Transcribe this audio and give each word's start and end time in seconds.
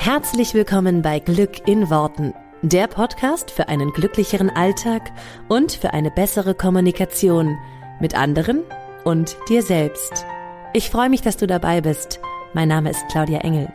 Herzlich 0.00 0.54
willkommen 0.54 1.02
bei 1.02 1.18
Glück 1.18 1.66
in 1.66 1.90
Worten, 1.90 2.32
der 2.62 2.86
Podcast 2.86 3.50
für 3.50 3.68
einen 3.68 3.92
glücklicheren 3.92 4.48
Alltag 4.48 5.10
und 5.48 5.72
für 5.72 5.92
eine 5.92 6.12
bessere 6.12 6.54
Kommunikation 6.54 7.58
mit 8.00 8.14
anderen 8.14 8.62
und 9.04 9.36
dir 9.48 9.60
selbst. 9.60 10.24
Ich 10.72 10.88
freue 10.88 11.10
mich, 11.10 11.20
dass 11.22 11.36
du 11.36 11.48
dabei 11.48 11.80
bist. 11.80 12.20
Mein 12.54 12.68
Name 12.68 12.90
ist 12.90 13.04
Claudia 13.10 13.40
Engel. 13.40 13.72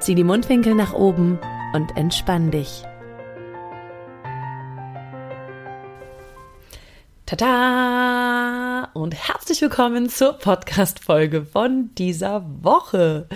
Zieh 0.00 0.14
die 0.14 0.22
Mundwinkel 0.22 0.74
nach 0.74 0.92
oben 0.92 1.40
und 1.72 1.96
entspann 1.96 2.50
dich. 2.50 2.84
Tada! 7.24 8.90
Und 8.92 9.14
herzlich 9.14 9.62
willkommen 9.62 10.10
zur 10.10 10.34
Podcast-Folge 10.34 11.46
von 11.46 11.90
dieser 11.94 12.44
Woche. 12.62 13.28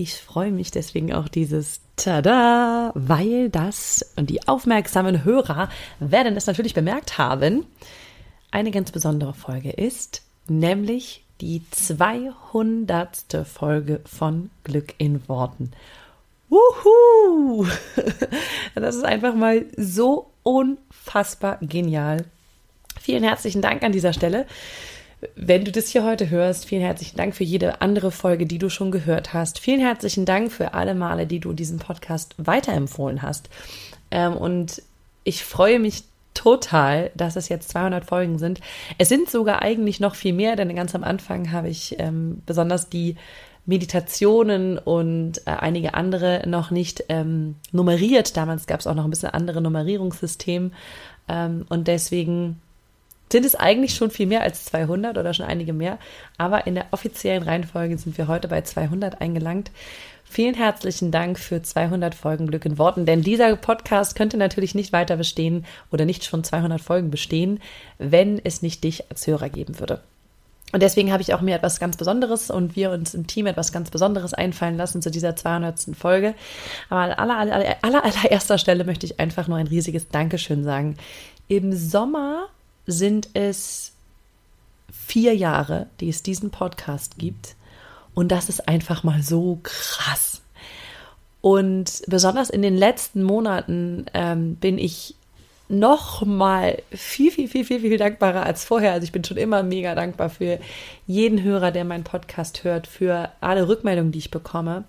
Ich 0.00 0.14
freue 0.14 0.50
mich 0.50 0.70
deswegen 0.70 1.12
auch 1.12 1.28
dieses 1.28 1.82
Tada, 1.96 2.90
weil 2.94 3.50
das 3.50 4.14
und 4.16 4.30
die 4.30 4.48
aufmerksamen 4.48 5.24
Hörer 5.24 5.68
werden 5.98 6.38
es 6.38 6.46
natürlich 6.46 6.72
bemerkt 6.72 7.18
haben, 7.18 7.66
eine 8.50 8.70
ganz 8.70 8.92
besondere 8.92 9.34
Folge 9.34 9.70
ist, 9.70 10.22
nämlich 10.48 11.22
die 11.42 11.60
200. 11.70 13.44
Folge 13.44 14.00
von 14.06 14.48
Glück 14.64 14.94
in 14.96 15.28
Worten. 15.28 15.70
Wuhu! 16.48 17.66
Das 18.74 18.94
ist 18.96 19.04
einfach 19.04 19.34
mal 19.34 19.66
so 19.76 20.30
unfassbar 20.44 21.58
genial. 21.60 22.24
Vielen 22.98 23.22
herzlichen 23.22 23.60
Dank 23.60 23.82
an 23.82 23.92
dieser 23.92 24.14
Stelle. 24.14 24.46
Wenn 25.34 25.64
du 25.64 25.72
das 25.72 25.88
hier 25.88 26.04
heute 26.04 26.30
hörst, 26.30 26.64
vielen 26.64 26.82
herzlichen 26.82 27.18
Dank 27.18 27.34
für 27.34 27.44
jede 27.44 27.82
andere 27.82 28.10
Folge, 28.10 28.46
die 28.46 28.58
du 28.58 28.70
schon 28.70 28.90
gehört 28.90 29.34
hast. 29.34 29.58
Vielen 29.58 29.80
herzlichen 29.80 30.24
Dank 30.24 30.50
für 30.50 30.72
alle 30.72 30.94
Male, 30.94 31.26
die 31.26 31.40
du 31.40 31.52
diesen 31.52 31.78
Podcast 31.78 32.34
weiterempfohlen 32.38 33.20
hast. 33.20 33.50
Ähm, 34.10 34.34
und 34.34 34.82
ich 35.24 35.44
freue 35.44 35.78
mich 35.78 36.04
total, 36.32 37.10
dass 37.14 37.36
es 37.36 37.50
jetzt 37.50 37.68
200 37.68 38.06
Folgen 38.06 38.38
sind. 38.38 38.60
Es 38.96 39.10
sind 39.10 39.28
sogar 39.28 39.60
eigentlich 39.60 40.00
noch 40.00 40.14
viel 40.14 40.32
mehr, 40.32 40.56
denn 40.56 40.74
ganz 40.74 40.94
am 40.94 41.04
Anfang 41.04 41.52
habe 41.52 41.68
ich 41.68 41.96
ähm, 41.98 42.40
besonders 42.46 42.88
die 42.88 43.16
Meditationen 43.66 44.78
und 44.78 45.46
äh, 45.46 45.50
einige 45.50 45.92
andere 45.92 46.44
noch 46.46 46.70
nicht 46.70 47.04
ähm, 47.10 47.56
nummeriert. 47.72 48.38
Damals 48.38 48.66
gab 48.66 48.80
es 48.80 48.86
auch 48.86 48.94
noch 48.94 49.04
ein 49.04 49.10
bisschen 49.10 49.30
andere 49.30 49.60
Nummerierungssystem 49.60 50.72
und 51.68 51.86
deswegen 51.86 52.60
sind 53.32 53.44
es 53.44 53.54
eigentlich 53.54 53.94
schon 53.94 54.10
viel 54.10 54.26
mehr 54.26 54.42
als 54.42 54.64
200 54.66 55.18
oder 55.18 55.34
schon 55.34 55.46
einige 55.46 55.72
mehr. 55.72 55.98
Aber 56.38 56.66
in 56.66 56.74
der 56.74 56.86
offiziellen 56.90 57.42
Reihenfolge 57.42 57.96
sind 57.98 58.18
wir 58.18 58.28
heute 58.28 58.48
bei 58.48 58.62
200 58.62 59.20
eingelangt. 59.20 59.70
Vielen 60.24 60.54
herzlichen 60.54 61.10
Dank 61.10 61.40
für 61.40 61.60
200 61.60 62.14
Folgen 62.14 62.46
Glück 62.46 62.64
in 62.64 62.78
Worten, 62.78 63.04
denn 63.04 63.22
dieser 63.22 63.56
Podcast 63.56 64.14
könnte 64.14 64.36
natürlich 64.36 64.76
nicht 64.76 64.92
weiter 64.92 65.16
bestehen 65.16 65.66
oder 65.90 66.04
nicht 66.04 66.24
schon 66.24 66.44
200 66.44 66.80
Folgen 66.80 67.10
bestehen, 67.10 67.58
wenn 67.98 68.40
es 68.44 68.62
nicht 68.62 68.84
dich 68.84 69.10
als 69.10 69.26
Hörer 69.26 69.48
geben 69.48 69.80
würde. 69.80 70.00
Und 70.72 70.82
deswegen 70.82 71.10
habe 71.10 71.22
ich 71.22 71.34
auch 71.34 71.40
mir 71.40 71.56
etwas 71.56 71.80
ganz 71.80 71.96
Besonderes 71.96 72.48
und 72.48 72.76
wir 72.76 72.92
uns 72.92 73.12
im 73.14 73.26
Team 73.26 73.46
etwas 73.46 73.72
ganz 73.72 73.90
Besonderes 73.90 74.32
einfallen 74.34 74.76
lassen 74.76 75.02
zu 75.02 75.10
dieser 75.10 75.34
200. 75.34 75.96
Folge. 75.98 76.34
Aber 76.90 77.00
an 77.00 77.10
aller, 77.10 77.36
aller, 77.38 77.76
aller, 77.82 78.04
allererster 78.04 78.58
Stelle 78.58 78.84
möchte 78.84 79.06
ich 79.06 79.18
einfach 79.18 79.48
nur 79.48 79.58
ein 79.58 79.66
riesiges 79.66 80.08
Dankeschön 80.08 80.62
sagen. 80.62 80.96
Im 81.48 81.72
Sommer 81.72 82.46
sind 82.86 83.28
es 83.34 83.92
vier 84.92 85.34
Jahre, 85.34 85.86
die 86.00 86.08
es 86.08 86.22
diesen 86.22 86.50
Podcast 86.50 87.18
gibt. 87.18 87.56
Und 88.14 88.28
das 88.32 88.48
ist 88.48 88.68
einfach 88.68 89.02
mal 89.02 89.22
so 89.22 89.58
krass. 89.62 90.42
Und 91.40 92.02
besonders 92.06 92.50
in 92.50 92.62
den 92.62 92.76
letzten 92.76 93.22
Monaten 93.22 94.06
ähm, 94.14 94.56
bin 94.56 94.78
ich 94.78 95.14
noch 95.68 96.26
mal 96.26 96.82
viel, 96.90 97.30
viel, 97.30 97.48
viel, 97.48 97.64
viel, 97.64 97.80
viel 97.80 97.96
dankbarer 97.96 98.44
als 98.44 98.64
vorher. 98.64 98.92
Also 98.92 99.04
ich 99.04 99.12
bin 99.12 99.24
schon 99.24 99.36
immer 99.36 99.62
mega 99.62 99.94
dankbar 99.94 100.28
für 100.28 100.58
jeden 101.06 101.42
Hörer, 101.42 101.70
der 101.70 101.84
meinen 101.84 102.04
Podcast 102.04 102.64
hört, 102.64 102.86
für 102.88 103.30
alle 103.40 103.68
Rückmeldungen, 103.68 104.10
die 104.10 104.18
ich 104.18 104.32
bekomme. 104.32 104.84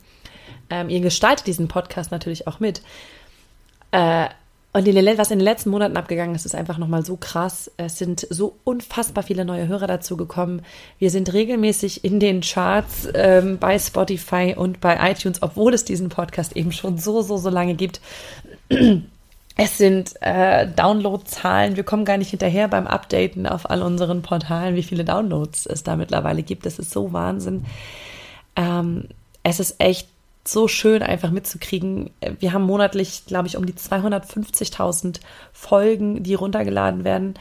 Ähm, 0.69 0.89
ihr 0.89 0.99
gestaltet 1.01 1.45
diesen 1.45 1.67
Podcast 1.67 2.11
natürlich 2.11 2.47
auch 2.47 2.59
mit. 2.59 2.81
Äh, 3.91 4.29
und 4.73 4.87
in 4.87 5.17
was 5.17 5.31
in 5.31 5.39
den 5.39 5.43
letzten 5.43 5.69
Monaten 5.69 5.97
abgegangen 5.97 6.33
ist, 6.33 6.45
ist 6.45 6.55
einfach 6.55 6.77
nochmal 6.77 7.03
so 7.03 7.17
krass. 7.17 7.69
Es 7.75 7.97
sind 7.97 8.25
so 8.29 8.55
unfassbar 8.63 9.23
viele 9.23 9.43
neue 9.43 9.67
Hörer 9.67 9.87
dazu 9.87 10.15
gekommen. 10.15 10.61
Wir 10.97 11.09
sind 11.09 11.33
regelmäßig 11.33 12.05
in 12.05 12.21
den 12.21 12.39
Charts 12.39 13.09
ähm, 13.13 13.57
bei 13.57 13.77
Spotify 13.77 14.55
und 14.57 14.79
bei 14.79 15.11
iTunes, 15.11 15.41
obwohl 15.41 15.73
es 15.73 15.83
diesen 15.83 16.07
Podcast 16.07 16.55
eben 16.55 16.71
schon 16.71 16.97
so, 16.97 17.21
so, 17.21 17.35
so 17.35 17.49
lange 17.49 17.75
gibt. 17.75 17.99
Es 19.57 19.77
sind 19.77 20.13
äh, 20.21 20.65
Downloadzahlen. 20.67 21.75
Wir 21.75 21.83
kommen 21.83 22.05
gar 22.05 22.17
nicht 22.17 22.29
hinterher 22.29 22.69
beim 22.69 22.87
Updaten 22.87 23.45
auf 23.45 23.69
all 23.69 23.81
unseren 23.81 24.21
Portalen, 24.21 24.75
wie 24.75 24.83
viele 24.83 25.03
Downloads 25.03 25.65
es 25.65 25.83
da 25.83 25.97
mittlerweile 25.97 26.43
gibt. 26.43 26.65
Das 26.65 26.79
ist 26.79 26.91
so 26.91 27.11
Wahnsinn. 27.11 27.65
Ähm, 28.55 29.09
es 29.43 29.59
ist 29.59 29.75
echt 29.79 30.07
so 30.43 30.67
schön 30.67 31.03
einfach 31.03 31.31
mitzukriegen. 31.31 32.11
Wir 32.39 32.53
haben 32.53 32.63
monatlich, 32.63 33.25
glaube 33.27 33.47
ich, 33.47 33.57
um 33.57 33.65
die 33.65 33.73
250.000 33.73 35.19
Folgen, 35.53 36.23
die 36.23 36.33
runtergeladen 36.33 37.03
werden. 37.03 37.35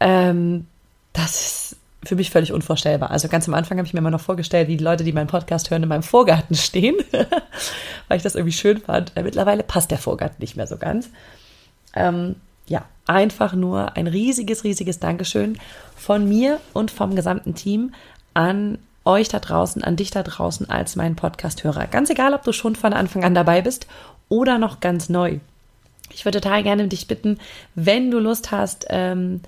Ähm, 0.00 0.66
das 1.12 1.34
ist 1.34 1.76
für 2.04 2.16
mich 2.16 2.30
völlig 2.30 2.52
unvorstellbar. 2.52 3.10
Also 3.10 3.28
ganz 3.28 3.46
am 3.48 3.54
Anfang 3.54 3.78
habe 3.78 3.86
ich 3.86 3.94
mir 3.94 4.00
immer 4.00 4.10
noch 4.10 4.20
vorgestellt, 4.20 4.68
wie 4.68 4.76
die 4.76 4.84
Leute, 4.84 5.04
die 5.04 5.12
meinen 5.12 5.28
Podcast 5.28 5.70
hören, 5.70 5.82
in 5.82 5.88
meinem 5.88 6.02
Vorgarten 6.02 6.56
stehen, 6.56 6.96
weil 8.08 8.16
ich 8.16 8.22
das 8.22 8.34
irgendwie 8.34 8.52
schön 8.52 8.78
fand. 8.78 9.16
Äh, 9.16 9.22
mittlerweile 9.22 9.62
passt 9.62 9.90
der 9.90 9.98
Vorgarten 9.98 10.40
nicht 10.40 10.56
mehr 10.56 10.66
so 10.66 10.76
ganz. 10.76 11.10
Ähm, 11.94 12.36
ja, 12.66 12.84
einfach 13.06 13.52
nur 13.52 13.96
ein 13.96 14.06
riesiges, 14.06 14.64
riesiges 14.64 14.98
Dankeschön 14.98 15.58
von 15.96 16.28
mir 16.28 16.60
und 16.72 16.90
vom 16.90 17.14
gesamten 17.14 17.54
Team 17.54 17.94
an 18.34 18.78
euch 19.04 19.28
da 19.28 19.38
draußen, 19.38 19.82
an 19.82 19.96
dich 19.96 20.10
da 20.10 20.22
draußen 20.22 20.68
als 20.70 20.96
meinen 20.96 21.16
Podcast-Hörer. 21.16 21.86
Ganz 21.86 22.10
egal, 22.10 22.34
ob 22.34 22.42
du 22.42 22.52
schon 22.52 22.76
von 22.76 22.92
Anfang 22.92 23.24
an 23.24 23.34
dabei 23.34 23.62
bist 23.62 23.86
oder 24.28 24.58
noch 24.58 24.80
ganz 24.80 25.08
neu. 25.08 25.38
Ich 26.10 26.24
würde 26.24 26.40
total 26.40 26.62
gerne 26.62 26.88
dich 26.88 27.06
bitten, 27.06 27.38
wenn 27.74 28.10
du 28.10 28.18
Lust 28.18 28.50
hast, 28.50 28.86
ähm, 28.90 29.40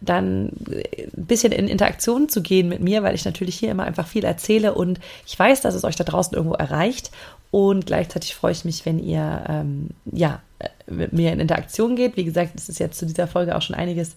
dann 0.00 0.46
ein 0.46 1.26
bisschen 1.26 1.52
in 1.52 1.68
Interaktion 1.68 2.28
zu 2.28 2.42
gehen 2.42 2.68
mit 2.68 2.80
mir, 2.80 3.02
weil 3.02 3.14
ich 3.14 3.24
natürlich 3.24 3.56
hier 3.56 3.70
immer 3.70 3.84
einfach 3.84 4.06
viel 4.06 4.24
erzähle 4.24 4.74
und 4.74 5.00
ich 5.26 5.38
weiß, 5.38 5.60
dass 5.60 5.74
es 5.74 5.84
euch 5.84 5.96
da 5.96 6.04
draußen 6.04 6.36
irgendwo 6.36 6.54
erreicht. 6.54 7.10
Und 7.50 7.86
gleichzeitig 7.86 8.34
freue 8.34 8.52
ich 8.52 8.64
mich, 8.64 8.84
wenn 8.84 8.98
ihr 8.98 9.44
ähm, 9.48 9.90
ja 10.10 10.40
mit 10.86 11.12
mir 11.12 11.32
in 11.32 11.40
Interaktion 11.40 11.96
geht. 11.96 12.16
Wie 12.16 12.24
gesagt, 12.24 12.52
es 12.56 12.68
ist 12.68 12.80
jetzt 12.80 12.98
zu 12.98 13.06
dieser 13.06 13.28
Folge 13.28 13.54
auch 13.56 13.62
schon 13.62 13.76
einiges 13.76 14.16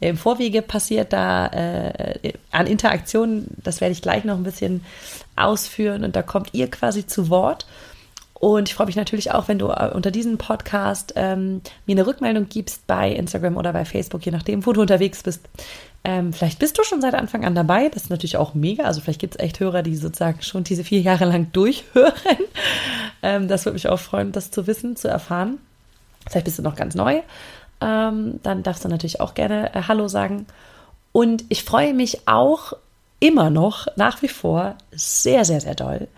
im 0.00 0.16
Vorwege 0.16 0.62
passiert 0.62 1.12
da 1.12 1.46
äh, 1.48 2.32
an 2.50 2.66
Interaktionen. 2.66 3.46
Das 3.62 3.80
werde 3.80 3.92
ich 3.92 4.02
gleich 4.02 4.24
noch 4.24 4.36
ein 4.36 4.42
bisschen 4.42 4.84
ausführen 5.36 6.04
und 6.04 6.16
da 6.16 6.22
kommt 6.22 6.50
ihr 6.52 6.70
quasi 6.70 7.06
zu 7.06 7.28
Wort. 7.28 7.66
Und 8.34 8.70
ich 8.70 8.74
freue 8.74 8.86
mich 8.86 8.96
natürlich 8.96 9.32
auch, 9.32 9.48
wenn 9.48 9.58
du 9.58 9.68
äh, 9.68 9.90
unter 9.92 10.10
diesem 10.10 10.38
Podcast 10.38 11.12
ähm, 11.16 11.60
mir 11.86 11.92
eine 11.92 12.06
Rückmeldung 12.06 12.48
gibst 12.48 12.86
bei 12.86 13.10
Instagram 13.10 13.58
oder 13.58 13.74
bei 13.74 13.84
Facebook, 13.84 14.24
je 14.24 14.32
nachdem, 14.32 14.64
wo 14.64 14.72
du 14.72 14.80
unterwegs 14.80 15.22
bist. 15.22 15.42
Ähm, 16.04 16.32
vielleicht 16.32 16.58
bist 16.58 16.78
du 16.78 16.82
schon 16.82 17.02
seit 17.02 17.12
Anfang 17.12 17.44
an 17.44 17.54
dabei. 17.54 17.90
Das 17.90 18.04
ist 18.04 18.10
natürlich 18.10 18.38
auch 18.38 18.54
mega. 18.54 18.84
Also 18.84 19.02
vielleicht 19.02 19.20
gibt 19.20 19.34
es 19.34 19.40
echt 19.40 19.60
Hörer, 19.60 19.82
die 19.82 19.94
sozusagen 19.94 20.40
schon 20.40 20.64
diese 20.64 20.84
vier 20.84 21.02
Jahre 21.02 21.26
lang 21.26 21.48
durchhören. 21.52 22.14
Ähm, 23.22 23.48
das 23.48 23.66
würde 23.66 23.74
mich 23.74 23.88
auch 23.88 24.00
freuen, 24.00 24.32
das 24.32 24.50
zu 24.50 24.66
wissen, 24.66 24.96
zu 24.96 25.08
erfahren. 25.08 25.58
Vielleicht 26.26 26.46
bist 26.46 26.58
du 26.58 26.62
noch 26.62 26.76
ganz 26.76 26.94
neu 26.94 27.20
ähm, 27.80 28.40
dann 28.42 28.62
darfst 28.62 28.84
du 28.84 28.88
natürlich 28.88 29.20
auch 29.20 29.34
gerne 29.34 29.74
äh, 29.74 29.82
Hallo 29.88 30.08
sagen. 30.08 30.46
Und 31.12 31.44
ich 31.48 31.64
freue 31.64 31.94
mich 31.94 32.28
auch 32.28 32.74
immer 33.20 33.50
noch, 33.50 33.86
nach 33.96 34.22
wie 34.22 34.28
vor, 34.28 34.76
sehr, 34.92 35.44
sehr, 35.44 35.60
sehr 35.60 35.74
doll, 35.74 36.08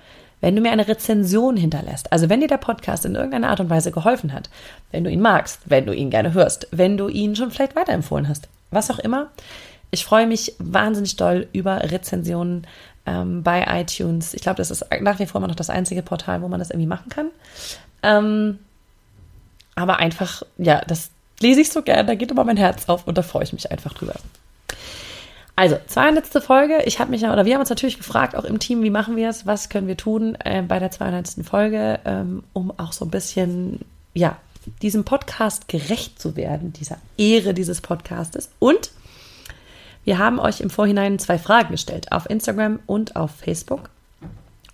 wenn 0.41 0.57
du 0.57 0.63
mir 0.63 0.73
eine 0.73 0.89
Rezension 0.89 1.57
hinterlässt. 1.57 2.13
Also 2.13 2.29
wenn 2.29 2.41
dir 2.41 2.49
der 2.49 2.57
Podcast 2.59 3.05
in 3.05 3.15
irgendeiner 3.15 3.51
Art 3.51 3.61
und 3.61 3.71
Weise 3.71 3.93
geholfen 3.93 4.33
hat, 4.33 4.51
wenn 4.91 5.05
du 5.05 5.11
ihn 5.11 5.21
magst, 5.21 5.61
wenn 5.67 5.87
du 5.87 5.95
ihn 5.95 6.11
gerne 6.11 6.35
hörst, 6.35 6.69
wenn 6.71 6.97
du 6.97 7.09
ihn 7.09 7.37
schon 7.37 7.51
vielleicht 7.51 7.77
weiterempfohlen 7.77 8.29
hast, 8.29 8.49
was 8.71 8.91
auch 8.91 8.99
immer. 8.99 9.29
Ich 9.91 10.05
freue 10.05 10.27
mich 10.27 10.55
wahnsinnig 10.59 11.17
doll 11.17 11.49
über 11.53 11.91
Rezensionen 11.91 12.67
ähm, 13.07 13.43
bei 13.43 13.65
iTunes. 13.81 14.35
Ich 14.35 14.43
glaube, 14.43 14.57
das 14.57 14.71
ist 14.71 14.87
nach 15.01 15.19
wie 15.19 15.27
vor 15.27 15.41
immer 15.41 15.49
noch 15.49 15.55
das 15.55 15.71
einzige 15.71 16.03
Portal, 16.03 16.43
wo 16.43 16.49
man 16.49 16.59
das 16.59 16.71
irgendwie 16.71 16.87
machen 16.87 17.09
kann. 17.09 17.31
Ähm, 18.03 18.59
aber 19.75 19.99
einfach, 19.99 20.43
ja, 20.59 20.83
das, 20.87 21.11
lese 21.43 21.61
ich 21.61 21.71
so 21.71 21.83
gern, 21.83 22.07
da 22.07 22.15
geht 22.15 22.31
immer 22.31 22.45
mein 22.45 22.57
Herz 22.57 22.89
auf 22.89 23.07
und 23.07 23.19
da 23.19 23.23
freue 23.23 23.45
ich 23.45 23.53
mich 23.53 23.71
einfach 23.71 23.95
drüber. 23.95 24.15
Also, 25.55 25.77
200. 25.87 26.43
Folge. 26.43 26.83
Ich 26.87 26.99
habe 26.99 27.11
mich, 27.11 27.23
oder 27.25 27.45
wir 27.45 27.55
haben 27.55 27.61
uns 27.61 27.69
natürlich 27.69 27.99
gefragt, 27.99 28.35
auch 28.35 28.45
im 28.45 28.59
Team, 28.59 28.83
wie 28.83 28.91
machen 28.91 29.17
wir 29.17 29.29
es, 29.29 29.47
was 29.47 29.69
können 29.69 29.87
wir 29.87 29.97
tun 29.97 30.37
äh, 30.45 30.63
bei 30.63 30.79
der 30.79 30.91
200. 30.91 31.45
Folge, 31.45 32.01
ähm, 32.05 32.43
um 32.53 32.73
auch 32.79 32.93
so 32.93 33.05
ein 33.05 33.11
bisschen, 33.11 33.81
ja, 34.15 34.39
diesem 34.81 35.05
Podcast 35.05 35.69
gerecht 35.69 36.21
zu 36.21 36.37
werden, 36.37 36.73
dieser 36.73 36.97
Ehre 37.19 37.53
dieses 37.53 37.81
Podcastes. 37.81 38.49
Und 38.59 38.93
wir 40.05 40.19
haben 40.19 40.39
euch 40.39 40.61
im 40.61 40.71
Vorhinein 40.71 41.19
zwei 41.19 41.39
Fragen 41.39 41.73
gestellt, 41.73 42.13
auf 42.13 42.29
Instagram 42.29 42.81
und 42.87 43.17
auf 43.17 43.33
Facebook. 43.33 43.91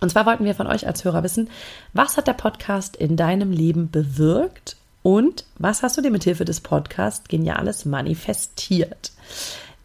Und 0.01 0.11
zwar 0.11 0.27
wollten 0.27 0.45
wir 0.45 0.55
von 0.55 0.67
euch 0.67 0.87
als 0.87 1.05
Hörer 1.05 1.23
wissen, 1.23 1.51
was 1.93 2.17
hat 2.17 2.29
der 2.29 2.35
Podcast 2.35 2.97
in 2.97 3.17
deinem 3.17 3.51
Leben 3.51 3.91
bewirkt 3.91 4.77
und 5.09 5.47
was 5.57 5.83
hast 5.83 5.97
du 5.97 6.03
dir 6.03 6.11
mit 6.11 6.25
Hilfe 6.25 6.45
des 6.45 6.61
Podcasts 6.61 7.29
Geniales 7.29 7.87
manifestiert? 7.87 9.13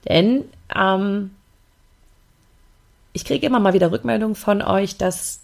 Denn 0.10 0.44
ähm, 0.76 1.32
ich 3.14 3.24
kriege 3.24 3.48
immer 3.48 3.62
mal 3.62 3.74
wieder 3.74 3.90
Rückmeldungen 3.90 4.36
von 4.36 4.62
euch, 4.62 4.98
dass 4.98 5.40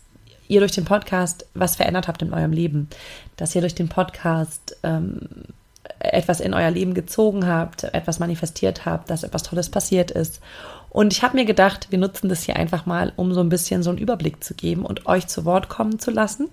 ihr 0.50 0.60
durch 0.60 0.74
den 0.74 0.84
Podcast 0.84 1.46
was 1.54 1.78
verändert 1.78 2.10
habt 2.10 2.22
in 2.22 2.34
eurem 2.34 2.52
Leben, 2.52 2.90
dass 3.38 3.56
ihr 3.56 3.62
durch 3.62 3.74
den 3.74 3.88
Podcast 3.88 4.76
ähm, 4.84 5.22
etwas 6.00 6.42
in 6.42 6.54
euer 6.54 6.72
Leben 6.72 6.94
gezogen 6.94 7.48
habt, 7.48 7.86
etwas 7.86 8.20
manifestiert 8.20 8.86
habt, 8.86 9.10
dass 9.10 9.24
etwas 9.24 9.44
Tolles 9.44 9.70
passiert 9.70 10.12
ist. 10.12 10.42
Und 10.90 11.14
ich 11.14 11.24
habe 11.24 11.38
mir 11.38 11.46
gedacht, 11.46 11.88
wir 11.90 12.00
nutzen 12.00 12.28
das 12.28 12.44
hier 12.44 12.58
einfach 12.58 12.86
mal, 12.86 13.14
um 13.16 13.34
so 13.34 13.40
ein 13.40 13.48
bisschen 13.48 13.82
so 13.82 13.92
einen 13.92 14.00
Überblick 14.00 14.44
zu 14.44 14.56
geben 14.56 14.86
und 14.86 15.06
euch 15.06 15.28
zu 15.28 15.46
Wort 15.46 15.70
kommen 15.70 16.00
zu 16.00 16.12
lassen. 16.12 16.50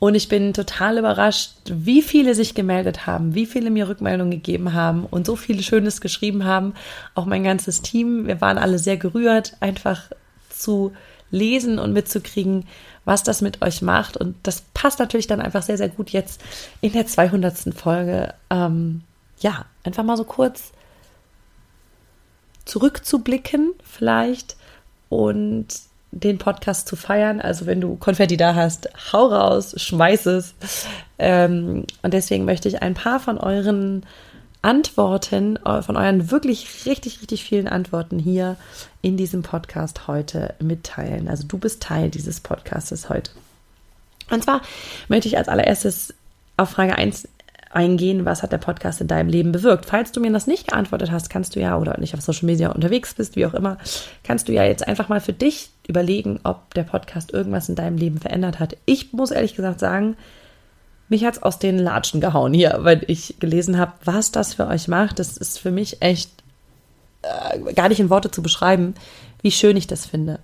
Und 0.00 0.14
ich 0.14 0.28
bin 0.28 0.54
total 0.54 0.96
überrascht, 0.98 1.52
wie 1.66 2.00
viele 2.00 2.34
sich 2.34 2.54
gemeldet 2.54 3.06
haben, 3.06 3.34
wie 3.34 3.44
viele 3.44 3.70
mir 3.70 3.86
Rückmeldungen 3.86 4.30
gegeben 4.30 4.72
haben 4.72 5.04
und 5.04 5.26
so 5.26 5.36
viele 5.36 5.62
Schönes 5.62 6.00
geschrieben 6.00 6.46
haben. 6.46 6.72
Auch 7.14 7.26
mein 7.26 7.44
ganzes 7.44 7.82
Team, 7.82 8.26
wir 8.26 8.40
waren 8.40 8.56
alle 8.56 8.78
sehr 8.78 8.96
gerührt, 8.96 9.58
einfach 9.60 10.10
zu 10.48 10.92
lesen 11.30 11.78
und 11.78 11.92
mitzukriegen, 11.92 12.66
was 13.04 13.22
das 13.22 13.42
mit 13.42 13.60
euch 13.60 13.82
macht. 13.82 14.16
Und 14.16 14.36
das 14.42 14.62
passt 14.72 15.00
natürlich 15.00 15.26
dann 15.26 15.42
einfach 15.42 15.62
sehr, 15.62 15.76
sehr 15.76 15.90
gut 15.90 16.10
jetzt 16.10 16.40
in 16.80 16.92
der 16.92 17.06
200. 17.06 17.74
Folge. 17.74 18.32
Ähm, 18.48 19.02
ja, 19.40 19.66
einfach 19.84 20.02
mal 20.02 20.16
so 20.16 20.24
kurz 20.24 20.72
zurückzublicken 22.64 23.74
vielleicht 23.84 24.56
und 25.10 25.66
den 26.12 26.38
Podcast 26.38 26.88
zu 26.88 26.96
feiern. 26.96 27.40
Also 27.40 27.66
wenn 27.66 27.80
du 27.80 27.96
Konfetti 27.96 28.36
da 28.36 28.54
hast, 28.54 28.88
hau 29.12 29.26
raus, 29.26 29.74
schmeiß 29.76 30.26
es. 30.26 30.54
Ähm, 31.18 31.84
und 32.02 32.14
deswegen 32.14 32.44
möchte 32.44 32.68
ich 32.68 32.82
ein 32.82 32.94
paar 32.94 33.20
von 33.20 33.38
euren 33.38 34.04
Antworten, 34.62 35.56
äh, 35.64 35.82
von 35.82 35.96
euren 35.96 36.30
wirklich 36.30 36.86
richtig, 36.86 37.20
richtig 37.20 37.44
vielen 37.44 37.68
Antworten 37.68 38.18
hier 38.18 38.56
in 39.02 39.16
diesem 39.16 39.42
Podcast 39.42 40.06
heute 40.06 40.54
mitteilen. 40.60 41.28
Also 41.28 41.46
du 41.46 41.58
bist 41.58 41.82
Teil 41.82 42.10
dieses 42.10 42.40
Podcastes 42.40 43.08
heute. 43.08 43.30
Und 44.30 44.44
zwar 44.44 44.62
möchte 45.08 45.28
ich 45.28 45.38
als 45.38 45.48
allererstes 45.48 46.14
auf 46.56 46.70
Frage 46.70 46.96
1 46.96 47.26
eingehen, 47.70 48.24
was 48.24 48.42
hat 48.42 48.52
der 48.52 48.58
Podcast 48.58 49.00
in 49.00 49.06
deinem 49.06 49.28
Leben 49.28 49.52
bewirkt. 49.52 49.86
Falls 49.86 50.10
du 50.10 50.20
mir 50.20 50.32
das 50.32 50.48
nicht 50.48 50.68
geantwortet 50.68 51.10
hast, 51.10 51.30
kannst 51.30 51.54
du 51.54 51.60
ja, 51.60 51.78
oder 51.78 51.98
nicht 51.98 52.14
auf 52.14 52.20
Social 52.20 52.46
Media 52.46 52.70
unterwegs 52.70 53.14
bist, 53.14 53.36
wie 53.36 53.46
auch 53.46 53.54
immer, 53.54 53.78
kannst 54.24 54.48
du 54.48 54.52
ja 54.52 54.64
jetzt 54.64 54.86
einfach 54.86 55.08
mal 55.08 55.20
für 55.20 55.32
dich 55.32 55.70
überlegen, 55.86 56.40
ob 56.42 56.74
der 56.74 56.82
Podcast 56.82 57.32
irgendwas 57.32 57.68
in 57.68 57.76
deinem 57.76 57.96
Leben 57.96 58.18
verändert 58.18 58.58
hat. 58.58 58.76
Ich 58.86 59.12
muss 59.12 59.30
ehrlich 59.30 59.54
gesagt 59.54 59.78
sagen, 59.78 60.16
mich 61.08 61.24
hat 61.24 61.34
es 61.34 61.42
aus 61.42 61.58
den 61.58 61.78
Latschen 61.78 62.20
gehauen 62.20 62.52
hier, 62.52 62.78
weil 62.80 63.04
ich 63.06 63.36
gelesen 63.38 63.78
habe, 63.78 63.92
was 64.04 64.32
das 64.32 64.54
für 64.54 64.66
euch 64.66 64.88
macht. 64.88 65.18
Das 65.18 65.36
ist 65.36 65.58
für 65.58 65.70
mich 65.70 66.02
echt 66.02 66.30
äh, 67.22 67.72
gar 67.72 67.88
nicht 67.88 68.00
in 68.00 68.10
Worte 68.10 68.30
zu 68.30 68.42
beschreiben, 68.42 68.94
wie 69.42 69.50
schön 69.50 69.76
ich 69.76 69.86
das 69.86 70.06
finde. 70.06 70.40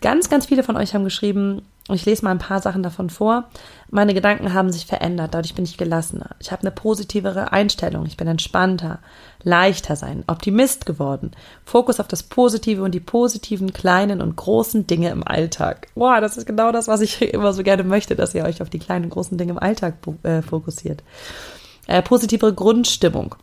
Ganz, 0.00 0.28
ganz 0.28 0.46
viele 0.46 0.62
von 0.62 0.76
euch 0.76 0.94
haben 0.94 1.04
geschrieben, 1.04 1.62
ich 1.90 2.04
lese 2.04 2.24
mal 2.24 2.30
ein 2.30 2.38
paar 2.38 2.60
Sachen 2.60 2.82
davon 2.82 3.10
vor. 3.10 3.44
Meine 3.90 4.14
Gedanken 4.14 4.54
haben 4.54 4.70
sich 4.70 4.86
verändert, 4.86 5.34
dadurch 5.34 5.54
bin 5.54 5.64
ich 5.64 5.76
gelassener. 5.76 6.30
Ich 6.38 6.52
habe 6.52 6.62
eine 6.62 6.70
positivere 6.70 7.52
Einstellung, 7.52 8.06
ich 8.06 8.16
bin 8.16 8.28
entspannter, 8.28 9.00
leichter 9.42 9.96
sein, 9.96 10.22
Optimist 10.28 10.86
geworden. 10.86 11.32
Fokus 11.64 11.98
auf 11.98 12.06
das 12.06 12.22
Positive 12.22 12.82
und 12.82 12.92
die 12.92 13.00
positiven 13.00 13.72
kleinen 13.72 14.22
und 14.22 14.36
großen 14.36 14.86
Dinge 14.86 15.10
im 15.10 15.26
Alltag. 15.26 15.88
Boah, 15.94 16.20
das 16.20 16.36
ist 16.36 16.46
genau 16.46 16.70
das, 16.70 16.86
was 16.86 17.00
ich 17.00 17.20
immer 17.34 17.52
so 17.52 17.64
gerne 17.64 17.82
möchte, 17.82 18.14
dass 18.14 18.34
ihr 18.34 18.44
euch 18.44 18.62
auf 18.62 18.70
die 18.70 18.78
kleinen 18.78 19.06
und 19.06 19.10
großen 19.10 19.36
Dinge 19.36 19.52
im 19.52 19.58
Alltag 19.58 19.94
äh, 20.22 20.40
fokussiert. 20.40 21.02
Äh, 21.88 22.02
positivere 22.02 22.54
Grundstimmung. 22.54 23.34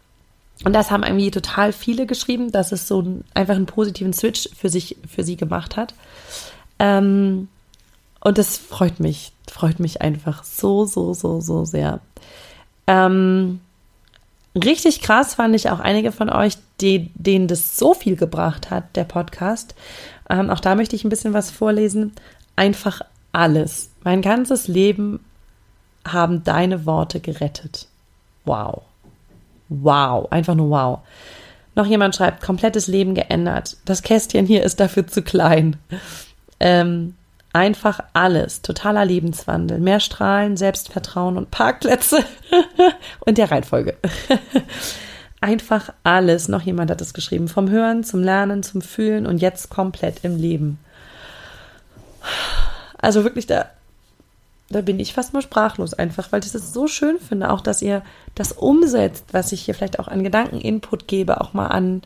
Und 0.63 0.73
das 0.73 0.91
haben 0.91 1.03
irgendwie 1.03 1.31
total 1.31 1.73
viele 1.73 2.05
geschrieben, 2.05 2.51
dass 2.51 2.71
es 2.71 2.87
so 2.87 3.01
ein, 3.01 3.23
einfach 3.33 3.55
einen 3.55 3.65
positiven 3.65 4.13
Switch 4.13 4.49
für 4.55 4.69
sich, 4.69 4.97
für 5.07 5.23
sie 5.23 5.35
gemacht 5.35 5.77
hat. 5.77 5.93
Ähm, 6.79 7.49
und 8.21 8.37
das 8.37 8.57
freut 8.57 8.99
mich, 8.99 9.31
freut 9.49 9.79
mich 9.79 10.01
einfach 10.01 10.43
so, 10.43 10.85
so, 10.85 11.13
so, 11.13 11.41
so 11.41 11.65
sehr. 11.65 11.99
Ähm, 12.87 13.61
richtig 14.55 15.01
krass 15.01 15.35
fand 15.35 15.55
ich 15.55 15.69
auch 15.69 15.79
einige 15.79 16.11
von 16.11 16.29
euch, 16.29 16.57
die, 16.81 17.11
denen 17.15 17.47
das 17.47 17.77
so 17.77 17.93
viel 17.93 18.15
gebracht 18.15 18.69
hat, 18.69 18.95
der 18.95 19.03
Podcast. 19.03 19.75
Ähm, 20.29 20.49
auch 20.49 20.59
da 20.59 20.75
möchte 20.75 20.95
ich 20.95 21.03
ein 21.03 21.09
bisschen 21.09 21.33
was 21.33 21.51
vorlesen. 21.51 22.13
Einfach 22.55 23.01
alles. 23.31 23.89
Mein 24.03 24.21
ganzes 24.21 24.67
Leben 24.67 25.19
haben 26.05 26.43
deine 26.43 26.85
Worte 26.85 27.19
gerettet. 27.19 27.87
Wow. 28.45 28.83
Wow. 29.69 30.31
Einfach 30.31 30.55
nur 30.55 30.69
wow. 30.69 30.99
Noch 31.75 31.85
jemand 31.85 32.15
schreibt, 32.15 32.41
komplettes 32.41 32.87
Leben 32.87 33.13
geändert. 33.15 33.77
Das 33.85 34.01
Kästchen 34.01 34.45
hier 34.45 34.63
ist 34.63 34.79
dafür 34.79 35.07
zu 35.07 35.21
klein. 35.21 35.77
Ähm, 36.59 37.15
Einfach 37.51 38.01
alles. 38.13 38.61
Totaler 38.61 39.05
Lebenswandel. 39.05 39.79
Mehr 39.79 39.99
Strahlen, 39.99 40.55
Selbstvertrauen 40.55 41.37
und 41.37 41.49
Parkplätze. 41.49 42.23
und 43.21 43.37
der 43.37 43.49
Reihenfolge. 43.49 43.97
Einfach 45.41 45.93
alles. 46.03 46.47
Noch 46.47 46.61
jemand 46.61 46.91
hat 46.91 47.01
es 47.01 47.13
geschrieben. 47.13 47.47
Vom 47.47 47.69
Hören 47.69 48.03
zum 48.03 48.21
Lernen, 48.21 48.61
zum 48.61 48.81
Fühlen 48.81 49.25
und 49.25 49.39
jetzt 49.39 49.69
komplett 49.69 50.23
im 50.23 50.37
Leben. 50.37 50.79
Also 52.97 53.23
wirklich, 53.23 53.47
da, 53.47 53.65
da 54.69 54.81
bin 54.81 54.99
ich 54.99 55.13
fast 55.13 55.33
mal 55.33 55.41
sprachlos 55.41 55.93
einfach, 55.93 56.31
weil 56.31 56.43
ich 56.43 56.53
es 56.53 56.73
so 56.73 56.87
schön 56.87 57.17
finde, 57.17 57.49
auch 57.49 57.61
dass 57.61 57.81
ihr 57.81 58.03
das 58.35 58.51
umsetzt, 58.51 59.25
was 59.31 59.51
ich 59.51 59.61
hier 59.61 59.73
vielleicht 59.73 59.99
auch 59.99 60.07
an 60.07 60.23
Gedanken-Input 60.23 61.07
gebe, 61.07 61.41
auch 61.41 61.53
mal 61.53 61.67
an, 61.67 62.03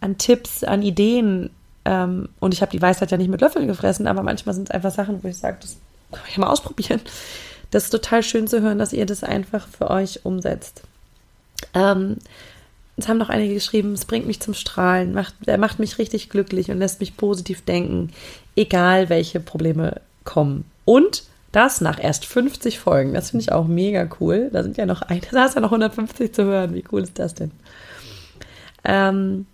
an 0.00 0.18
Tipps, 0.18 0.62
an 0.62 0.82
Ideen, 0.82 1.50
ähm, 1.84 2.28
und 2.40 2.54
ich 2.54 2.62
habe 2.62 2.72
die 2.72 2.82
Weisheit 2.82 3.10
ja 3.10 3.16
nicht 3.16 3.30
mit 3.30 3.40
Löffeln 3.40 3.66
gefressen, 3.66 4.06
aber 4.06 4.22
manchmal 4.22 4.54
sind 4.54 4.68
es 4.68 4.74
einfach 4.74 4.90
Sachen, 4.90 5.22
wo 5.22 5.28
ich 5.28 5.36
sage, 5.36 5.58
das 5.60 5.76
kann 6.12 6.24
ich 6.28 6.38
mal 6.38 6.48
ausprobieren. 6.48 7.00
Das 7.70 7.84
ist 7.84 7.90
total 7.90 8.22
schön 8.22 8.46
zu 8.46 8.62
hören, 8.62 8.78
dass 8.78 8.92
ihr 8.92 9.06
das 9.06 9.24
einfach 9.24 9.66
für 9.66 9.90
euch 9.90 10.24
umsetzt. 10.24 10.82
Ähm, 11.74 12.18
es 12.96 13.08
haben 13.08 13.18
noch 13.18 13.28
einige 13.28 13.54
geschrieben, 13.54 13.92
es 13.92 14.04
bringt 14.04 14.26
mich 14.26 14.40
zum 14.40 14.54
Strahlen, 14.54 15.12
macht, 15.12 15.34
er 15.46 15.58
macht 15.58 15.78
mich 15.78 15.98
richtig 15.98 16.30
glücklich 16.30 16.70
und 16.70 16.78
lässt 16.78 17.00
mich 17.00 17.16
positiv 17.16 17.62
denken, 17.62 18.12
egal 18.54 19.08
welche 19.08 19.40
Probleme 19.40 20.00
kommen. 20.24 20.64
Und 20.84 21.24
das 21.54 21.80
nach 21.80 22.02
erst 22.02 22.26
50 22.26 22.80
Folgen. 22.80 23.14
Das 23.14 23.30
finde 23.30 23.42
ich 23.42 23.52
auch 23.52 23.66
mega 23.66 24.08
cool. 24.20 24.50
Da 24.52 24.62
sind 24.62 24.76
ja 24.76 24.86
noch 24.86 25.02
da 25.32 25.44
ist 25.44 25.54
ja 25.54 25.60
noch 25.60 25.70
150 25.72 26.32
zu 26.32 26.44
hören. 26.44 26.74
Wie 26.74 26.84
cool 26.90 27.02
ist 27.02 27.18
das 27.18 27.34
denn? 27.34 27.52
Ähm, 28.84 29.46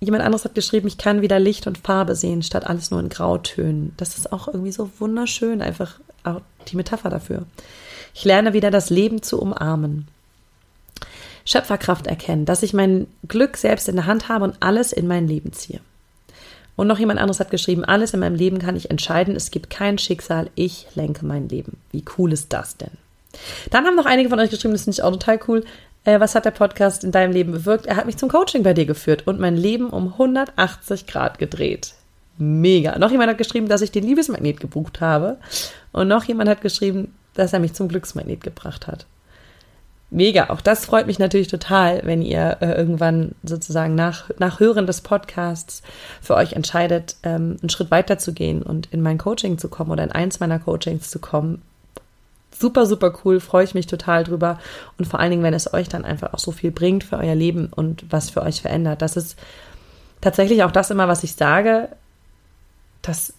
Jemand 0.00 0.22
anderes 0.22 0.44
hat 0.44 0.54
geschrieben, 0.54 0.88
ich 0.88 0.98
kann 0.98 1.22
wieder 1.22 1.38
Licht 1.38 1.66
und 1.66 1.78
Farbe 1.78 2.14
sehen, 2.14 2.42
statt 2.42 2.66
alles 2.66 2.90
nur 2.90 3.00
in 3.00 3.08
Grautönen. 3.08 3.94
Das 3.96 4.18
ist 4.18 4.30
auch 4.32 4.46
irgendwie 4.46 4.72
so 4.72 4.90
wunderschön, 4.98 5.62
einfach 5.62 5.98
die 6.68 6.76
Metapher 6.76 7.08
dafür. 7.08 7.44
Ich 8.14 8.24
lerne 8.24 8.52
wieder 8.52 8.70
das 8.70 8.90
Leben 8.90 9.22
zu 9.22 9.40
umarmen. 9.40 10.08
Schöpferkraft 11.44 12.06
erkennen, 12.08 12.44
dass 12.44 12.62
ich 12.62 12.74
mein 12.74 13.06
Glück 13.28 13.56
selbst 13.56 13.88
in 13.88 13.96
der 13.96 14.06
Hand 14.06 14.28
habe 14.28 14.44
und 14.44 14.56
alles 14.60 14.92
in 14.92 15.06
mein 15.06 15.28
Leben 15.28 15.52
ziehe. 15.52 15.80
Und 16.74 16.88
noch 16.88 16.98
jemand 16.98 17.20
anderes 17.20 17.40
hat 17.40 17.50
geschrieben, 17.50 17.84
alles 17.84 18.12
in 18.12 18.20
meinem 18.20 18.34
Leben 18.34 18.58
kann 18.58 18.76
ich 18.76 18.90
entscheiden, 18.90 19.36
es 19.36 19.50
gibt 19.50 19.70
kein 19.70 19.96
Schicksal, 19.96 20.50
ich 20.56 20.88
lenke 20.94 21.24
mein 21.24 21.48
Leben. 21.48 21.78
Wie 21.90 22.04
cool 22.18 22.32
ist 22.32 22.52
das 22.52 22.76
denn? 22.76 22.90
Dann 23.70 23.86
haben 23.86 23.96
noch 23.96 24.06
einige 24.06 24.28
von 24.28 24.40
euch 24.40 24.50
geschrieben, 24.50 24.74
das 24.74 24.84
finde 24.84 24.96
ich 24.96 25.02
auch 25.02 25.12
total 25.12 25.40
cool 25.48 25.64
äh, 26.06 26.20
was 26.20 26.34
hat 26.34 26.44
der 26.46 26.52
Podcast 26.52 27.04
in 27.04 27.12
deinem 27.12 27.32
Leben 27.32 27.52
bewirkt? 27.52 27.86
Er 27.86 27.96
hat 27.96 28.06
mich 28.06 28.16
zum 28.16 28.30
Coaching 28.30 28.62
bei 28.62 28.72
dir 28.72 28.86
geführt 28.86 29.26
und 29.26 29.38
mein 29.38 29.56
Leben 29.56 29.90
um 29.90 30.12
180 30.12 31.06
Grad 31.06 31.38
gedreht. 31.38 31.94
Mega. 32.38 32.98
Noch 32.98 33.10
jemand 33.10 33.30
hat 33.30 33.38
geschrieben, 33.38 33.68
dass 33.68 33.82
ich 33.82 33.90
den 33.90 34.04
Liebesmagnet 34.04 34.60
gebucht 34.60 35.00
habe. 35.00 35.38
Und 35.92 36.08
noch 36.08 36.24
jemand 36.24 36.48
hat 36.48 36.60
geschrieben, 36.60 37.14
dass 37.34 37.52
er 37.52 37.58
mich 37.58 37.74
zum 37.74 37.88
Glücksmagnet 37.88 38.42
gebracht 38.42 38.86
hat. 38.86 39.06
Mega. 40.10 40.50
Auch 40.50 40.60
das 40.60 40.86
freut 40.86 41.08
mich 41.08 41.18
natürlich 41.18 41.48
total, 41.48 42.02
wenn 42.04 42.22
ihr 42.22 42.58
äh, 42.60 42.72
irgendwann 42.72 43.32
sozusagen 43.42 43.96
nach, 43.96 44.30
nach 44.38 44.60
Hören 44.60 44.86
des 44.86 45.00
Podcasts 45.00 45.82
für 46.22 46.36
euch 46.36 46.52
entscheidet, 46.52 47.16
ähm, 47.24 47.56
einen 47.60 47.70
Schritt 47.70 47.90
weiter 47.90 48.18
zu 48.18 48.32
gehen 48.32 48.62
und 48.62 48.86
in 48.92 49.02
mein 49.02 49.18
Coaching 49.18 49.58
zu 49.58 49.68
kommen 49.68 49.90
oder 49.90 50.04
in 50.04 50.12
eins 50.12 50.38
meiner 50.38 50.60
Coachings 50.60 51.10
zu 51.10 51.18
kommen, 51.18 51.62
super, 52.58 52.86
super 52.86 53.12
cool, 53.24 53.40
freue 53.40 53.64
ich 53.64 53.74
mich 53.74 53.86
total 53.86 54.24
drüber. 54.24 54.58
Und 54.98 55.06
vor 55.06 55.20
allen 55.20 55.30
Dingen, 55.30 55.42
wenn 55.42 55.54
es 55.54 55.72
euch 55.72 55.88
dann 55.88 56.04
einfach 56.04 56.34
auch 56.34 56.38
so 56.38 56.52
viel 56.52 56.70
bringt 56.70 57.04
für 57.04 57.18
euer 57.18 57.34
Leben 57.34 57.70
und 57.74 58.04
was 58.10 58.30
für 58.30 58.42
euch 58.42 58.62
verändert. 58.62 59.02
Das 59.02 59.16
ist 59.16 59.36
tatsächlich 60.20 60.62
auch 60.64 60.72
das 60.72 60.90
immer, 60.90 61.08
was 61.08 61.24
ich 61.24 61.34
sage, 61.34 61.88
dass, 63.02 63.34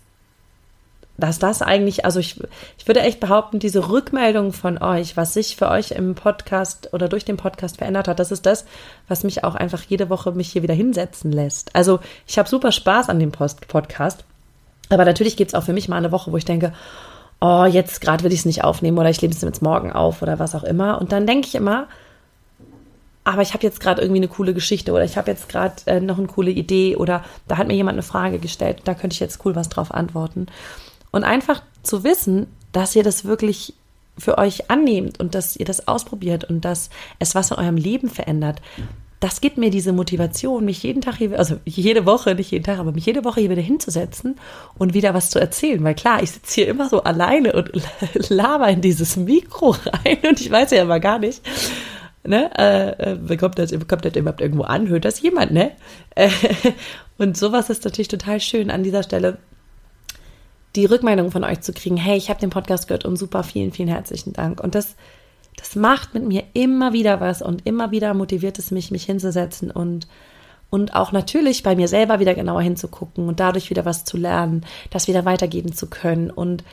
dass 1.18 1.40
das 1.40 1.62
eigentlich, 1.62 2.06
also 2.06 2.20
ich, 2.20 2.40
ich 2.78 2.88
würde 2.88 3.02
echt 3.02 3.20
behaupten, 3.20 3.60
diese 3.60 3.90
Rückmeldung 3.90 4.54
von 4.54 4.78
euch, 4.78 5.18
was 5.18 5.34
sich 5.34 5.56
für 5.56 5.70
euch 5.70 5.92
im 5.92 6.16
Podcast 6.16 6.94
oder 6.94 7.10
durch 7.10 7.26
den 7.26 7.38
Podcast 7.38 7.78
verändert 7.78 8.08
hat, 8.08 8.20
das 8.20 8.32
ist 8.32 8.46
das, 8.46 8.66
was 9.08 9.24
mich 9.24 9.44
auch 9.44 9.56
einfach 9.56 9.82
jede 9.82 10.10
Woche 10.10 10.32
mich 10.32 10.52
hier 10.52 10.64
wieder 10.64 10.76
hinsetzen 10.76 11.32
lässt. 11.32 11.76
Also 11.76 12.00
ich 12.28 12.38
habe 12.38 12.50
super 12.50 12.72
Spaß 12.72 13.10
an 13.10 13.20
dem 13.20 13.32
Post 13.32 13.68
Podcast. 13.68 14.24
Aber 14.90 15.04
natürlich 15.04 15.36
gibt 15.36 15.50
es 15.50 15.56
auch 15.56 15.64
für 15.64 15.74
mich 15.74 15.90
mal 15.90 15.98
eine 15.98 16.14
Woche, 16.14 16.32
wo 16.32 16.38
ich 16.38 16.46
denke, 16.46 16.72
oh, 17.40 17.66
jetzt 17.66 18.02
gerade 18.02 18.24
will 18.24 18.34
ich 18.34 18.40
es 18.40 18.46
nicht 18.46 18.64
aufnehmen 18.64 18.98
oder 18.98 19.10
ich 19.10 19.22
lebe 19.22 19.34
es 19.34 19.42
jetzt 19.42 19.62
morgen 19.62 19.92
auf 19.92 20.22
oder 20.22 20.40
was 20.40 20.56
auch 20.56 20.64
immer. 20.64 21.00
Und 21.00 21.12
dann 21.12 21.28
denke 21.28 21.48
ich 21.48 21.56
immer, 21.56 21.88
aber 23.24 23.42
ich 23.42 23.54
habe 23.54 23.64
jetzt 23.64 23.80
gerade 23.80 24.02
irgendwie 24.02 24.20
eine 24.20 24.30
coole 24.30 24.54
Geschichte 24.54 24.94
oder 24.94 25.04
ich 25.04 25.18
habe 25.18 25.30
jetzt 25.30 25.50
gerade 25.50 25.76
äh, 25.86 26.00
noch 26.00 26.18
eine 26.18 26.28
coole 26.28 26.52
Idee 26.52 26.96
oder 26.96 27.24
da 27.48 27.58
hat 27.58 27.68
mir 27.68 27.76
jemand 27.76 27.96
eine 27.96 28.04
Frage 28.04 28.40
gestellt, 28.40 28.82
da 28.86 28.94
könnte 28.94 29.16
ich 29.16 29.20
jetzt 29.20 29.44
cool 29.46 29.56
was 29.56 29.70
drauf 29.70 29.94
antworten. 29.94 30.48
Und 31.12 31.24
einfach 31.24 31.62
zu 31.84 32.04
wissen, 32.04 32.48
dass 32.72 32.96
ihr 32.96 33.04
das 33.04 33.26
wirklich 33.26 33.74
für 34.18 34.38
euch 34.38 34.72
annehmt 34.72 35.20
und 35.20 35.36
dass 35.36 35.56
ihr 35.56 35.66
das 35.66 35.88
ausprobiert 35.88 36.46
und 36.46 36.66
dass 36.66 36.90
es 37.20 37.36
was 37.36 37.52
in 37.52 37.58
eurem 37.58 37.78
Leben 37.78 38.10
verändert, 38.10 38.62
das 39.20 39.42
gibt 39.42 39.58
mir 39.58 39.72
diese 39.72 39.94
Motivation, 39.94 40.66
mich 40.66 40.84
jeden 40.84 41.02
Tag 41.02 41.16
hier, 41.16 41.38
also 41.40 41.58
jede 41.66 42.06
Woche, 42.06 42.36
nicht 42.36 42.52
jeden 42.52 42.64
Tag, 42.64 42.78
aber 42.78 42.92
mich 42.92 43.06
jede 43.06 43.24
Woche 43.24 43.40
hier 43.42 43.50
wieder 43.50 43.62
hinzusetzen 43.62 44.36
und 44.78 44.94
wieder 44.94 45.14
was 45.16 45.32
zu 45.32 45.40
erzählen. 45.40 45.84
Weil 45.84 45.96
klar, 45.96 46.22
ich 46.22 46.32
sitze 46.32 46.56
hier 46.56 46.68
immer 46.68 46.88
so 46.88 47.04
alleine 47.04 47.54
und 47.54 47.72
laber 48.30 48.68
in 48.70 48.82
dieses 48.82 49.18
Mikro 49.18 49.72
rein 49.86 50.18
und 50.28 50.40
ich 50.40 50.52
weiß 50.52 50.70
ja 50.72 50.84
immer 50.84 51.00
gar 51.00 51.18
nicht, 51.18 51.42
ne, 52.24 52.52
äh, 52.58 53.14
äh 53.14 53.38
kommt 53.38 53.58
das, 53.58 53.72
kommt 53.88 54.06
das 54.06 54.16
überhaupt 54.16 54.42
irgendwo 54.42 54.64
an, 54.64 54.88
hört 54.88 55.06
das 55.06 55.20
jemand, 55.22 55.52
ne? 55.52 55.72
Äh, 56.14 56.30
und 57.18 57.38
sowas 57.38 57.72
ist 57.72 57.86
natürlich 57.86 58.10
total 58.10 58.40
schön 58.40 58.70
an 58.70 58.84
dieser 58.84 59.02
Stelle, 59.02 59.40
die 60.76 60.86
Rückmeldung 60.86 61.32
von 61.32 61.44
euch 61.44 61.62
zu 61.62 61.74
kriegen, 61.74 61.98
hey, 61.98 62.18
ich 62.18 62.30
habe 62.30 62.40
den 62.40 62.52
Podcast 62.52 62.88
gehört 62.88 63.06
und 63.06 63.18
super, 63.18 63.44
vielen, 63.44 63.72
vielen 63.72 63.90
herzlichen 63.90 64.34
Dank. 64.34 64.62
Und 64.62 64.76
das 64.76 64.96
das 65.58 65.76
macht 65.76 66.14
mit 66.14 66.24
mir 66.24 66.44
immer 66.54 66.94
wieder 66.94 67.20
was 67.20 67.42
und 67.42 67.66
immer 67.66 67.92
wieder 67.92 68.14
motiviert 68.14 68.58
es 68.58 68.72
mich, 68.72 68.90
mich 68.92 69.04
hinzusetzen 69.04 69.70
und 69.70 70.08
und 70.70 70.96
auch 70.96 71.12
natürlich 71.12 71.64
bei 71.64 71.76
mir 71.76 71.88
selber 71.88 72.20
wieder 72.20 72.36
genauer 72.36 72.62
hinzugucken 72.62 73.28
und 73.28 73.40
dadurch 73.40 73.70
wieder 73.70 73.86
was 73.86 74.04
zu 74.04 74.18
lernen, 74.18 74.66
das 74.90 75.08
wieder 75.08 75.24
weitergeben 75.24 75.72
zu 75.72 75.88
können. 75.88 76.30
Und 76.30 76.64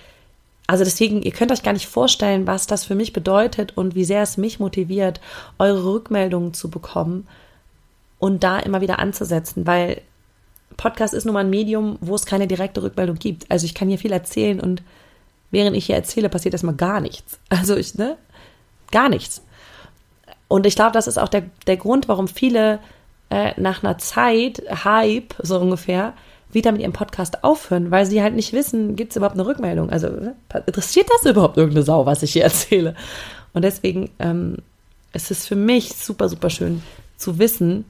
also 0.67 0.83
deswegen, 0.83 1.23
ihr 1.23 1.31
könnt 1.31 1.53
euch 1.53 1.63
gar 1.63 1.73
nicht 1.73 1.87
vorstellen, 1.87 2.47
was 2.47 2.67
das 2.67 2.85
für 2.85 2.95
mich 2.95 3.13
bedeutet 3.13 3.77
und 3.77 3.95
wie 3.95 4.05
sehr 4.05 4.23
es 4.23 4.37
mich 4.37 4.59
motiviert, 4.59 5.21
eure 5.59 5.85
Rückmeldungen 5.85 6.55
zu 6.55 6.71
bekommen 6.71 7.29
und 8.19 8.43
da 8.43 8.59
immer 8.59 8.81
wieder 8.81 8.99
anzusetzen, 8.99 9.67
weil 9.67 10.01
Podcast 10.77 11.15
ist 11.15 11.25
nun 11.25 11.35
mal 11.35 11.45
ein 11.45 11.51
Medium, 11.51 11.99
wo 12.01 12.17
es 12.17 12.27
keine 12.27 12.49
direkte 12.49 12.83
Rückmeldung 12.83 13.17
gibt. 13.17 13.49
Also 13.51 13.65
ich 13.65 13.75
kann 13.75 13.89
hier 13.89 13.99
viel 13.99 14.13
erzählen 14.13 14.59
und 14.59 14.83
während 15.53 15.77
ich 15.77 15.87
hier 15.87 15.95
erzähle, 15.95 16.29
passiert 16.29 16.55
erstmal 16.55 16.75
gar 16.75 17.01
nichts. 17.01 17.39
Also 17.49 17.77
ich, 17.77 17.95
ne? 17.95 18.17
Gar 18.95 19.09
nichts. 19.09 19.43
Und 20.47 20.67
ich 20.67 20.77
glaube, 20.77 20.93
das 20.93 21.09
ist 21.09 21.19
auch 21.19 21.29
der, 21.29 21.43
der 21.67 21.77
Grund, 21.77 22.07
warum 22.07 22.29
viele 22.29 22.79
äh, 23.29 23.61
nach 23.61 23.83
einer 23.83 23.99
Zeit, 23.99 24.63
Hype 24.85 25.35
so 25.43 25.59
ungefähr, 25.59 26.13
wieder 26.53 26.71
mit 26.71 26.81
ihrem 26.81 26.93
Podcast 26.93 27.43
aufhören, 27.43 27.91
weil 27.91 28.07
sie 28.07 28.23
halt 28.23 28.37
nicht 28.37 28.53
wissen, 28.53 28.95
gibt 28.95 29.11
es 29.11 29.17
überhaupt 29.17 29.35
eine 29.35 29.47
Rückmeldung? 29.47 29.91
Also 29.91 30.07
ne, 30.07 30.37
interessiert 30.67 31.09
das 31.11 31.29
überhaupt 31.29 31.57
irgendeine 31.57 31.85
Sau, 31.85 32.07
was 32.07 32.23
ich 32.23 32.35
hier 32.35 32.45
erzähle? 32.45 32.95
Und 33.53 33.63
deswegen 33.63 34.11
ähm, 34.21 34.59
ist 35.13 35.33
es 35.33 35.45
für 35.45 35.57
mich 35.57 35.97
super, 35.97 36.29
super 36.29 36.49
schön 36.49 36.81
zu 37.17 37.41
wissen, 37.41 37.87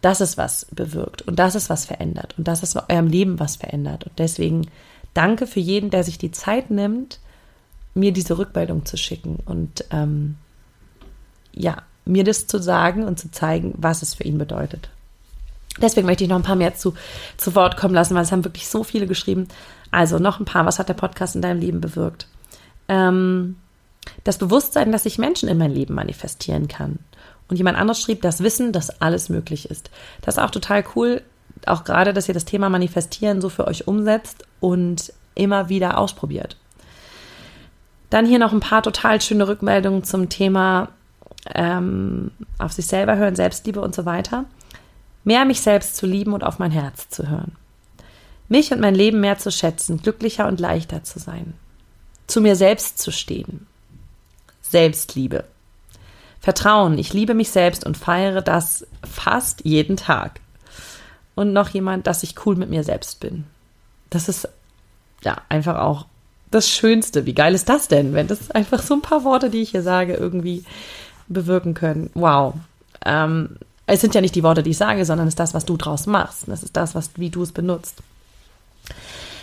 dass 0.00 0.20
es 0.20 0.38
was 0.38 0.68
bewirkt 0.70 1.20
und 1.20 1.38
dass 1.38 1.54
es 1.54 1.68
was 1.68 1.84
verändert 1.84 2.34
und 2.38 2.48
dass 2.48 2.62
es 2.62 2.76
eurem 2.76 3.08
Leben 3.08 3.38
was 3.38 3.56
verändert. 3.56 4.04
Und 4.04 4.18
deswegen 4.18 4.68
danke 5.12 5.46
für 5.46 5.60
jeden, 5.60 5.90
der 5.90 6.02
sich 6.02 6.16
die 6.16 6.30
Zeit 6.30 6.70
nimmt, 6.70 7.20
mir 7.94 8.12
diese 8.12 8.38
Rückmeldung 8.38 8.86
zu 8.86 8.96
schicken 8.96 9.38
und 9.44 9.84
ähm, 9.90 10.36
ja, 11.52 11.82
mir 12.04 12.24
das 12.24 12.46
zu 12.46 12.58
sagen 12.58 13.04
und 13.04 13.18
zu 13.18 13.30
zeigen, 13.30 13.74
was 13.76 14.02
es 14.02 14.14
für 14.14 14.24
ihn 14.24 14.38
bedeutet. 14.38 14.90
Deswegen 15.80 16.06
möchte 16.06 16.24
ich 16.24 16.30
noch 16.30 16.36
ein 16.36 16.42
paar 16.42 16.56
mehr 16.56 16.74
zu, 16.74 16.94
zu 17.36 17.54
Wort 17.54 17.76
kommen 17.76 17.94
lassen, 17.94 18.14
weil 18.14 18.22
es 18.22 18.32
haben 18.32 18.44
wirklich 18.44 18.68
so 18.68 18.84
viele 18.84 19.06
geschrieben. 19.06 19.48
Also 19.90 20.18
noch 20.18 20.40
ein 20.40 20.44
paar, 20.44 20.66
was 20.66 20.78
hat 20.78 20.88
der 20.88 20.94
Podcast 20.94 21.36
in 21.36 21.42
deinem 21.42 21.60
Leben 21.60 21.80
bewirkt? 21.80 22.26
Ähm, 22.88 23.56
das 24.24 24.38
Bewusstsein, 24.38 24.92
dass 24.92 25.06
ich 25.06 25.18
Menschen 25.18 25.48
in 25.48 25.58
mein 25.58 25.72
Leben 25.72 25.94
manifestieren 25.94 26.68
kann. 26.68 26.98
Und 27.48 27.56
jemand 27.56 27.78
anderes 27.78 28.00
schrieb, 28.00 28.22
das 28.22 28.42
Wissen, 28.42 28.72
dass 28.72 29.00
alles 29.00 29.28
möglich 29.28 29.70
ist. 29.70 29.90
Das 30.22 30.36
ist 30.36 30.42
auch 30.42 30.50
total 30.50 30.84
cool, 30.94 31.22
auch 31.66 31.84
gerade, 31.84 32.12
dass 32.12 32.28
ihr 32.28 32.34
das 32.34 32.44
Thema 32.44 32.68
Manifestieren 32.68 33.40
so 33.40 33.48
für 33.48 33.66
euch 33.66 33.88
umsetzt 33.88 34.44
und 34.60 35.12
immer 35.34 35.68
wieder 35.68 35.98
ausprobiert. 35.98 36.56
Dann 38.10 38.26
hier 38.26 38.38
noch 38.38 38.52
ein 38.52 38.60
paar 38.60 38.82
total 38.82 39.20
schöne 39.20 39.46
Rückmeldungen 39.46 40.04
zum 40.04 40.28
Thema 40.28 40.88
ähm, 41.54 42.32
auf 42.58 42.72
sich 42.72 42.86
selber 42.86 43.16
hören, 43.16 43.36
Selbstliebe 43.36 43.80
und 43.80 43.94
so 43.94 44.04
weiter. 44.04 44.44
Mehr 45.24 45.44
mich 45.44 45.60
selbst 45.60 45.96
zu 45.96 46.06
lieben 46.06 46.32
und 46.32 46.44
auf 46.44 46.58
mein 46.58 46.70
Herz 46.70 47.08
zu 47.08 47.28
hören. 47.28 47.56
Mich 48.48 48.72
und 48.72 48.80
mein 48.80 48.94
Leben 48.94 49.20
mehr 49.20 49.38
zu 49.38 49.52
schätzen, 49.52 50.02
glücklicher 50.02 50.48
und 50.48 50.58
leichter 50.58 51.04
zu 51.04 51.18
sein. 51.18 51.54
Zu 52.26 52.40
mir 52.40 52.56
selbst 52.56 52.98
zu 52.98 53.12
stehen. 53.12 53.66
Selbstliebe. 54.60 55.44
Vertrauen, 56.40 56.98
ich 56.98 57.12
liebe 57.12 57.34
mich 57.34 57.50
selbst 57.50 57.84
und 57.84 57.96
feiere 57.96 58.40
das 58.40 58.86
fast 59.08 59.64
jeden 59.64 59.96
Tag. 59.96 60.40
Und 61.34 61.52
noch 61.52 61.68
jemand, 61.68 62.06
dass 62.06 62.22
ich 62.22 62.44
cool 62.44 62.56
mit 62.56 62.70
mir 62.70 62.82
selbst 62.82 63.20
bin. 63.20 63.44
Das 64.08 64.28
ist 64.28 64.48
ja 65.22 65.36
einfach 65.48 65.78
auch 65.78 66.06
das 66.50 66.68
Schönste. 66.68 67.26
Wie 67.26 67.34
geil 67.34 67.54
ist 67.54 67.68
das 67.68 67.88
denn, 67.88 68.12
wenn 68.12 68.26
das 68.26 68.50
einfach 68.50 68.82
so 68.82 68.94
ein 68.94 69.02
paar 69.02 69.24
Worte, 69.24 69.50
die 69.50 69.62
ich 69.62 69.70
hier 69.70 69.82
sage, 69.82 70.14
irgendwie 70.14 70.64
bewirken 71.28 71.74
können? 71.74 72.10
Wow. 72.14 72.54
Ähm, 73.04 73.56
es 73.86 74.00
sind 74.00 74.14
ja 74.14 74.20
nicht 74.20 74.34
die 74.34 74.42
Worte, 74.42 74.62
die 74.62 74.70
ich 74.70 74.76
sage, 74.76 75.04
sondern 75.04 75.26
es 75.26 75.32
ist 75.32 75.40
das, 75.40 75.54
was 75.54 75.64
du 75.64 75.76
draus 75.76 76.06
machst. 76.06 76.44
Das 76.46 76.62
ist 76.62 76.76
das, 76.76 76.94
was, 76.94 77.10
wie 77.16 77.30
du 77.30 77.42
es 77.42 77.52
benutzt. 77.52 77.96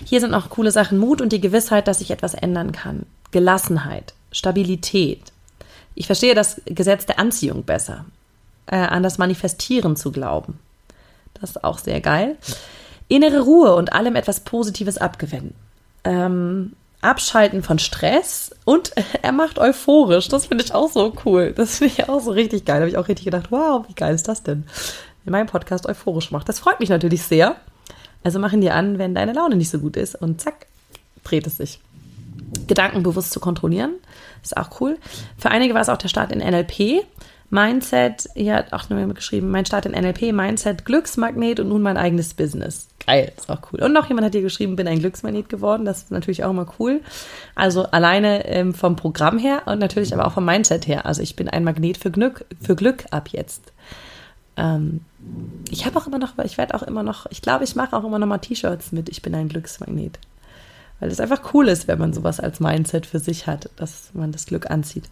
Hier 0.06 0.20
sind 0.20 0.34
auch 0.34 0.50
coole 0.50 0.72
Sachen. 0.72 0.98
Mut 0.98 1.22
und 1.22 1.34
die 1.34 1.42
Gewissheit, 1.42 1.88
dass 1.88 2.02
ich 2.02 2.12
etwas 2.12 2.34
ändern 2.34 2.72
kann. 2.72 3.06
Gelassenheit, 3.32 4.14
Stabilität. 4.32 5.22
Ich 5.96 6.06
verstehe 6.06 6.36
das 6.36 6.62
Gesetz 6.66 7.06
der 7.06 7.20
Anziehung 7.20 7.64
besser. 7.64 8.06
Äh, 8.68 8.78
an 8.78 9.04
das 9.04 9.18
Manifestieren 9.18 9.96
zu 9.96 10.12
glauben. 10.12 10.60
Das 11.34 11.52
ist 11.52 11.64
auch 11.64 11.78
sehr 11.78 12.02
geil. 12.02 12.38
Innere 13.08 13.42
Ruhe 13.42 13.76
und 13.76 13.94
allem 13.94 14.16
etwas 14.16 14.42
Positives 14.42 14.98
abgewinnen. 14.98 15.54
Ähm, 16.04 16.74
Abschalten 17.02 17.64
von 17.64 17.80
Stress 17.80 18.52
und 18.66 18.92
er 19.22 19.32
macht 19.32 19.60
euphorisch. 19.60 20.28
Das 20.28 20.48
finde 20.48 20.64
ich 20.64 20.74
auch 20.74 20.92
so 20.92 21.14
cool. 21.26 21.54
Das 21.56 21.78
finde 21.78 21.94
ich 21.94 22.10
auch 22.10 22.22
so 22.22 22.32
richtig 22.32 22.66
geil. 22.66 22.78
Da 22.78 22.82
habe 22.82 22.90
ich 22.90 22.98
auch 22.98 23.08
richtig 23.08 23.26
gedacht, 23.26 23.52
wow, 23.52 23.86
wie 23.88 23.94
geil 23.94 24.16
ist 24.16 24.28
das 24.28 24.44
denn? 24.44 24.66
Wenn 25.24 25.32
mein 25.32 25.48
Podcast 25.48 25.86
euphorisch 25.88 26.32
macht. 26.32 26.50
Das 26.50 26.60
freut 26.60 26.80
mich 26.80 26.90
natürlich 26.90 27.24
sehr. 27.24 27.56
Also 28.24 28.40
mach 28.40 28.54
ihn 28.54 28.62
dir 28.62 28.76
an, 28.76 28.98
wenn 28.98 29.16
deine 29.16 29.34
Laune 29.34 29.56
nicht 29.56 29.70
so 29.70 29.80
gut 29.80 29.96
ist 29.96 30.16
und 30.16 30.42
zack, 30.42 30.68
dreht 31.24 31.48
es 31.48 31.58
sich. 31.58 31.80
Gedanken 32.68 33.04
bewusst 33.04 33.32
zu 33.32 33.40
kontrollieren, 33.40 33.96
ist 34.42 34.58
auch 34.58 34.82
cool. 34.82 34.98
Für 35.38 35.50
einige 35.50 35.74
war 35.74 35.82
es 35.82 35.90
auch 35.90 35.98
der 35.98 36.08
Start 36.08 36.32
in 36.32 36.40
NLP. 36.40 37.06
Mindset, 37.50 38.30
hier 38.36 38.56
hat 38.56 38.74
auch 38.74 38.90
nur 38.90 39.14
geschrieben, 39.14 39.50
mein 39.50 39.66
Start 39.66 39.86
in 39.86 39.94
NLP, 39.94 40.34
Mindset, 40.34 40.84
Glücksmagnet 40.84 41.62
und 41.62 41.70
nun 41.70 41.82
mein 41.82 41.96
eigenes 41.96 42.34
Business. 42.34 42.90
Geil, 43.06 43.32
ist 43.38 43.50
auch 43.50 43.62
cool. 43.72 43.82
Und 43.82 43.94
noch 43.94 44.10
jemand 44.10 44.26
hat 44.26 44.34
hier 44.34 44.42
geschrieben, 44.42 44.76
bin 44.76 44.88
ein 44.88 45.00
Glücksmagnet 45.00 45.48
geworden. 45.48 45.86
Das 45.86 46.00
ist 46.00 46.12
natürlich 46.12 46.44
auch 46.44 46.50
immer 46.50 46.68
cool. 46.78 47.02
Also 47.56 47.84
alleine 47.84 48.46
ähm, 48.48 48.74
vom 48.74 48.98
Programm 48.98 49.40
her 49.40 49.62
und 49.66 49.80
natürlich 49.80 50.14
aber 50.14 50.28
auch 50.28 50.34
vom 50.34 50.44
Mindset 50.44 50.88
her. 50.88 51.06
Also 51.06 51.22
ich 51.22 51.38
bin 51.38 51.48
ein 51.48 51.64
Magnet 51.64 51.98
für 51.98 52.12
Glück, 52.12 52.46
für 52.62 52.76
Glück 52.76 53.06
ab 53.12 53.30
jetzt. 53.30 53.72
Ähm, 54.58 55.02
ich 55.70 55.86
habe 55.86 55.98
auch 55.98 56.08
immer 56.08 56.20
noch, 56.20 56.38
ich 56.44 56.58
werde 56.58 56.74
auch 56.74 56.84
immer 56.84 57.04
noch, 57.04 57.28
ich 57.30 57.42
glaube, 57.42 57.64
ich 57.64 57.76
mache 57.76 57.96
auch 57.96 58.04
immer 58.04 58.20
noch 58.20 58.28
mal 58.28 58.40
T-Shirts 58.40 58.92
mit, 58.92 59.08
ich 59.08 59.22
bin 59.22 59.34
ein 59.34 59.48
Glücksmagnet. 59.48 60.20
Weil 61.00 61.10
es 61.10 61.22
einfach 61.22 61.54
cool 61.54 61.70
ist, 61.70 61.88
wenn 61.88 62.00
man 62.00 62.12
sowas 62.12 62.42
als 62.42 62.60
Mindset 62.60 63.06
für 63.06 63.20
sich 63.20 63.48
hat, 63.48 63.70
dass 63.78 64.10
man 64.14 64.34
das 64.34 64.48
Glück 64.48 64.70
anzieht. 64.70 65.06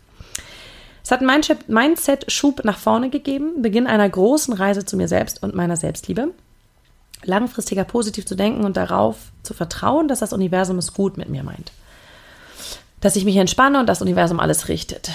Es 1.06 1.12
hat 1.12 1.22
einen 1.22 1.44
Mindset-Schub 1.68 2.66
nach 2.66 2.80
vorne 2.80 3.12
gegeben, 3.12 3.62
Beginn 3.62 3.86
einer 3.86 4.10
großen 4.10 4.56
Reise 4.56 4.86
zu 4.86 4.98
mir 4.98 5.08
selbst 5.08 5.44
und 5.44 5.54
meiner 5.54 5.78
Selbstliebe 5.78 6.32
langfristiger 7.24 7.84
positiv 7.84 8.26
zu 8.26 8.36
denken 8.36 8.66
und 8.66 8.76
darauf 8.76 9.18
zu 9.44 9.54
vertrauen, 9.54 10.08
dass 10.08 10.20
das 10.20 10.34
Universum 10.34 10.80
es 10.80 10.94
gut 10.94 11.18
mit 11.18 11.30
mir 11.30 11.44
meint. 11.44 11.72
Dass 13.02 13.16
ich 13.16 13.24
mich 13.24 13.38
entspanne 13.38 13.80
und 13.80 13.88
das 13.88 14.02
Universum 14.02 14.40
alles 14.40 14.68
richtet. 14.68 15.12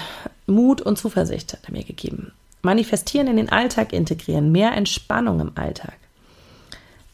Mut 0.46 0.80
und 0.80 0.96
Zuversicht 0.96 1.54
hat 1.54 1.64
er 1.64 1.72
mir 1.72 1.84
gegeben. 1.84 2.32
Manifestieren 2.62 3.26
in 3.26 3.36
den 3.36 3.50
Alltag 3.50 3.92
integrieren, 3.92 4.52
mehr 4.52 4.72
Entspannung 4.72 5.40
im 5.40 5.52
Alltag. 5.56 5.94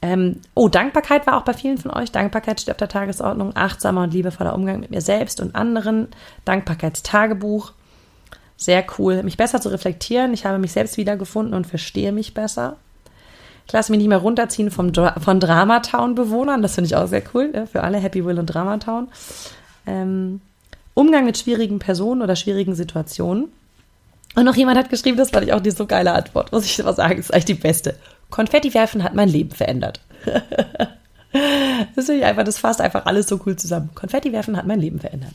Ähm, 0.03 0.43
oh, 0.55 0.69
Dankbarkeit 0.69 1.27
war 1.27 1.39
auch 1.39 1.45
bei 1.45 1.55
vielen 1.55 1.79
von 1.79 1.93
euch. 1.93 2.13
Dankbarkeit 2.13 2.61
steht 2.61 2.73
auf 2.73 2.79
der 2.79 2.89
Tagesordnung. 2.89 3.57
Achtsamer 3.57 4.03
und 4.03 4.13
liebevoller 4.13 4.55
Umgang 4.55 4.81
mit 4.81 4.91
mir 4.91 5.01
selbst 5.01 5.41
und 5.41 5.55
anderen. 5.55 6.09
Dankbarkeitstagebuch. 6.45 7.73
Sehr 8.57 8.85
cool. 8.99 9.23
Mich 9.23 9.37
besser 9.37 9.61
zu 9.61 9.69
reflektieren. 9.69 10.33
Ich 10.33 10.47
habe 10.47 10.59
mich 10.59 10.73
selbst 10.73 10.97
wiedergefunden 10.97 11.55
und 11.55 11.67
verstehe 11.67 12.13
mich 12.13 12.35
besser. 12.35 12.77
Ich 13.67 13.73
lasse 13.73 13.91
mich 13.91 13.99
nicht 13.99 14.09
mehr 14.09 14.19
runterziehen 14.19 14.71
vom 14.71 14.93
Dra 14.93 15.19
von 15.21 15.41
Dramatown-Bewohnern. 15.41 16.63
Das 16.63 16.75
finde 16.75 16.87
ich 16.87 16.97
auch 16.97 17.09
sehr 17.09 17.23
cool 17.35 17.51
ja, 17.55 17.67
für 17.67 17.83
alle. 17.83 17.99
Happy 17.99 18.25
Will 18.25 18.39
und 18.39 18.47
Dramatown. 18.47 19.09
Ähm, 19.87 20.41
Umgang 20.95 21.25
mit 21.25 21.37
schwierigen 21.37 21.79
Personen 21.79 22.23
oder 22.23 22.37
schwierigen 22.37 22.75
Situationen. 22.75 23.49
Und 24.35 24.45
noch 24.45 24.57
jemand 24.57 24.79
hat 24.79 24.91
geschrieben, 24.91 25.17
das 25.17 25.31
fand 25.31 25.47
ich 25.47 25.53
auch 25.53 25.61
die 25.61 25.71
so 25.71 25.87
geile 25.87 26.13
Antwort, 26.13 26.53
muss 26.53 26.65
ich 26.65 26.83
mal 26.83 26.95
sagen, 26.95 27.19
ist 27.19 27.33
eigentlich 27.33 27.47
die 27.47 27.55
beste. 27.55 27.97
Konfetti 28.31 28.73
werfen 28.75 29.03
hat 29.03 29.15
mein 29.15 29.29
Leben 29.29 29.51
verändert. 29.51 30.01
Das 31.95 32.09
ich 32.09 32.25
einfach, 32.25 32.45
das 32.45 32.57
fasst 32.57 32.81
einfach 32.81 33.05
alles 33.05 33.27
so 33.27 33.39
cool 33.45 33.57
zusammen. 33.57 33.91
Konfetti 33.95 34.33
werfen 34.33 34.57
hat 34.57 34.67
mein 34.67 34.81
Leben 34.81 35.01
verändert. 35.01 35.35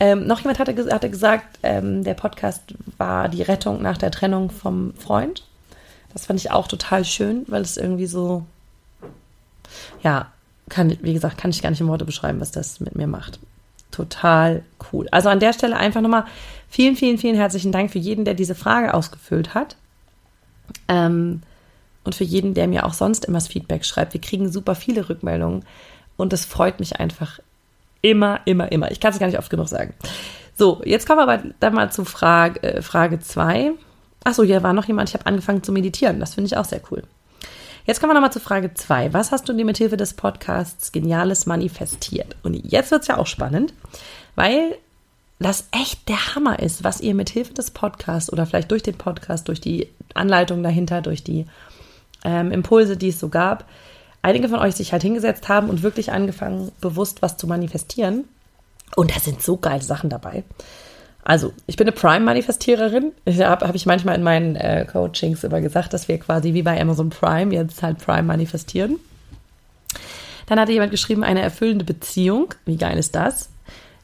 Ähm, 0.00 0.26
noch 0.26 0.40
jemand 0.40 0.58
hatte, 0.58 0.92
hatte 0.92 1.10
gesagt, 1.10 1.58
ähm, 1.62 2.04
der 2.04 2.14
Podcast 2.14 2.62
war 2.98 3.28
die 3.28 3.42
Rettung 3.42 3.82
nach 3.82 3.98
der 3.98 4.10
Trennung 4.10 4.50
vom 4.50 4.94
Freund. 4.94 5.44
Das 6.12 6.26
fand 6.26 6.38
ich 6.40 6.50
auch 6.50 6.68
total 6.68 7.04
schön, 7.04 7.44
weil 7.48 7.62
es 7.62 7.76
irgendwie 7.76 8.06
so, 8.06 8.44
ja, 10.02 10.28
kann, 10.68 10.96
wie 11.02 11.14
gesagt, 11.14 11.38
kann 11.38 11.50
ich 11.50 11.62
gar 11.62 11.70
nicht 11.70 11.80
in 11.80 11.88
Worte 11.88 12.04
beschreiben, 12.04 12.40
was 12.40 12.50
das 12.50 12.80
mit 12.80 12.94
mir 12.94 13.06
macht. 13.06 13.40
Total 13.90 14.62
cool. 14.92 15.08
Also 15.10 15.28
an 15.28 15.40
der 15.40 15.52
Stelle 15.52 15.76
einfach 15.76 16.00
nochmal 16.00 16.24
vielen, 16.68 16.94
vielen, 16.94 17.18
vielen 17.18 17.36
herzlichen 17.36 17.72
Dank 17.72 17.90
für 17.90 17.98
jeden, 17.98 18.24
der 18.24 18.34
diese 18.34 18.54
Frage 18.54 18.94
ausgefüllt 18.94 19.54
hat. 19.54 19.76
Ähm, 20.86 21.42
und 22.04 22.14
für 22.14 22.24
jeden, 22.24 22.54
der 22.54 22.68
mir 22.68 22.86
auch 22.86 22.94
sonst 22.94 23.24
immer 23.24 23.38
das 23.38 23.48
Feedback 23.48 23.84
schreibt. 23.84 24.14
Wir 24.14 24.20
kriegen 24.20 24.50
super 24.50 24.74
viele 24.74 25.08
Rückmeldungen 25.08 25.64
und 26.16 26.32
das 26.32 26.44
freut 26.44 26.80
mich 26.80 27.00
einfach 27.00 27.40
immer, 28.02 28.40
immer, 28.44 28.70
immer. 28.70 28.90
Ich 28.90 29.00
kann 29.00 29.12
es 29.12 29.18
gar 29.18 29.26
nicht 29.26 29.38
oft 29.38 29.50
genug 29.50 29.68
sagen. 29.68 29.94
So, 30.56 30.80
jetzt 30.84 31.06
kommen 31.06 31.20
wir 31.20 31.30
aber 31.32 31.42
dann 31.60 31.74
mal 31.74 31.90
zu 31.92 32.04
Frage, 32.04 32.62
äh, 32.62 32.82
Frage 32.82 33.20
2. 33.20 33.72
Achso, 34.24 34.42
hier 34.42 34.62
war 34.62 34.72
noch 34.72 34.86
jemand, 34.86 35.08
ich 35.08 35.14
habe 35.14 35.26
angefangen 35.26 35.62
zu 35.62 35.72
meditieren. 35.72 36.20
Das 36.20 36.34
finde 36.34 36.48
ich 36.48 36.56
auch 36.56 36.64
sehr 36.64 36.80
cool. 36.90 37.02
Jetzt 37.86 38.00
kommen 38.00 38.10
wir 38.10 38.14
nochmal 38.14 38.32
zu 38.32 38.40
Frage 38.40 38.74
2. 38.74 39.14
Was 39.14 39.32
hast 39.32 39.48
du 39.48 39.52
dir 39.54 39.64
mit 39.64 39.78
Hilfe 39.78 39.96
des 39.96 40.14
Podcasts 40.14 40.92
Geniales 40.92 41.46
manifestiert? 41.46 42.36
Und 42.42 42.54
jetzt 42.54 42.90
wird 42.90 43.02
es 43.02 43.08
ja 43.08 43.16
auch 43.16 43.26
spannend, 43.26 43.72
weil 44.34 44.76
das 45.38 45.68
echt 45.70 46.08
der 46.08 46.34
Hammer 46.34 46.58
ist, 46.58 46.84
was 46.84 47.00
ihr 47.00 47.14
mit 47.14 47.30
Hilfe 47.30 47.54
des 47.54 47.70
Podcasts 47.70 48.32
oder 48.32 48.44
vielleicht 48.44 48.70
durch 48.70 48.82
den 48.82 48.98
Podcast, 48.98 49.48
durch 49.48 49.60
die 49.60 49.88
Anleitung 50.14 50.62
dahinter, 50.62 51.00
durch 51.00 51.22
die 51.22 51.46
ähm, 52.24 52.50
Impulse, 52.50 52.96
die 52.96 53.08
es 53.08 53.20
so 53.20 53.28
gab, 53.28 53.64
einige 54.22 54.48
von 54.48 54.58
euch 54.58 54.74
sich 54.74 54.92
halt 54.92 55.02
hingesetzt 55.02 55.48
haben 55.48 55.70
und 55.70 55.82
wirklich 55.82 56.12
angefangen, 56.12 56.72
bewusst 56.80 57.22
was 57.22 57.36
zu 57.36 57.46
manifestieren. 57.46 58.24
Und 58.96 59.14
da 59.14 59.20
sind 59.20 59.42
so 59.42 59.56
geile 59.56 59.82
Sachen 59.82 60.10
dabei. 60.10 60.44
Also, 61.24 61.52
ich 61.66 61.76
bin 61.76 61.86
eine 61.86 61.94
Prime-Manifestiererin. 61.94 63.12
Habe 63.26 63.68
hab 63.68 63.74
ich 63.74 63.84
manchmal 63.84 64.14
in 64.14 64.22
meinen 64.22 64.56
äh, 64.56 64.86
Coachings 64.90 65.44
immer 65.44 65.60
gesagt, 65.60 65.92
dass 65.92 66.08
wir 66.08 66.18
quasi 66.18 66.54
wie 66.54 66.62
bei 66.62 66.80
Amazon 66.80 67.10
Prime 67.10 67.54
jetzt 67.54 67.82
halt 67.82 67.98
Prime 67.98 68.22
manifestieren. 68.22 68.98
Dann 70.46 70.58
hatte 70.58 70.72
jemand 70.72 70.90
geschrieben, 70.90 71.24
eine 71.24 71.42
erfüllende 71.42 71.84
Beziehung. 71.84 72.54
Wie 72.64 72.78
geil 72.78 72.96
ist 72.96 73.14
das? 73.14 73.50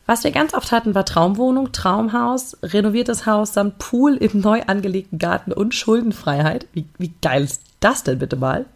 Was 0.06 0.22
wir 0.22 0.32
ganz 0.32 0.52
oft 0.52 0.70
hatten, 0.70 0.94
war 0.94 1.06
Traumwohnung, 1.06 1.72
Traumhaus, 1.72 2.58
renoviertes 2.62 3.24
Haus 3.24 3.54
samt 3.54 3.78
Pool 3.78 4.16
im 4.16 4.40
neu 4.40 4.60
angelegten 4.66 5.18
Garten 5.18 5.50
und 5.50 5.74
Schuldenfreiheit. 5.74 6.66
Wie, 6.74 6.84
wie 6.98 7.14
geil 7.22 7.44
ist 7.44 7.62
das 7.80 8.04
denn 8.04 8.18
bitte 8.18 8.36
mal? 8.36 8.66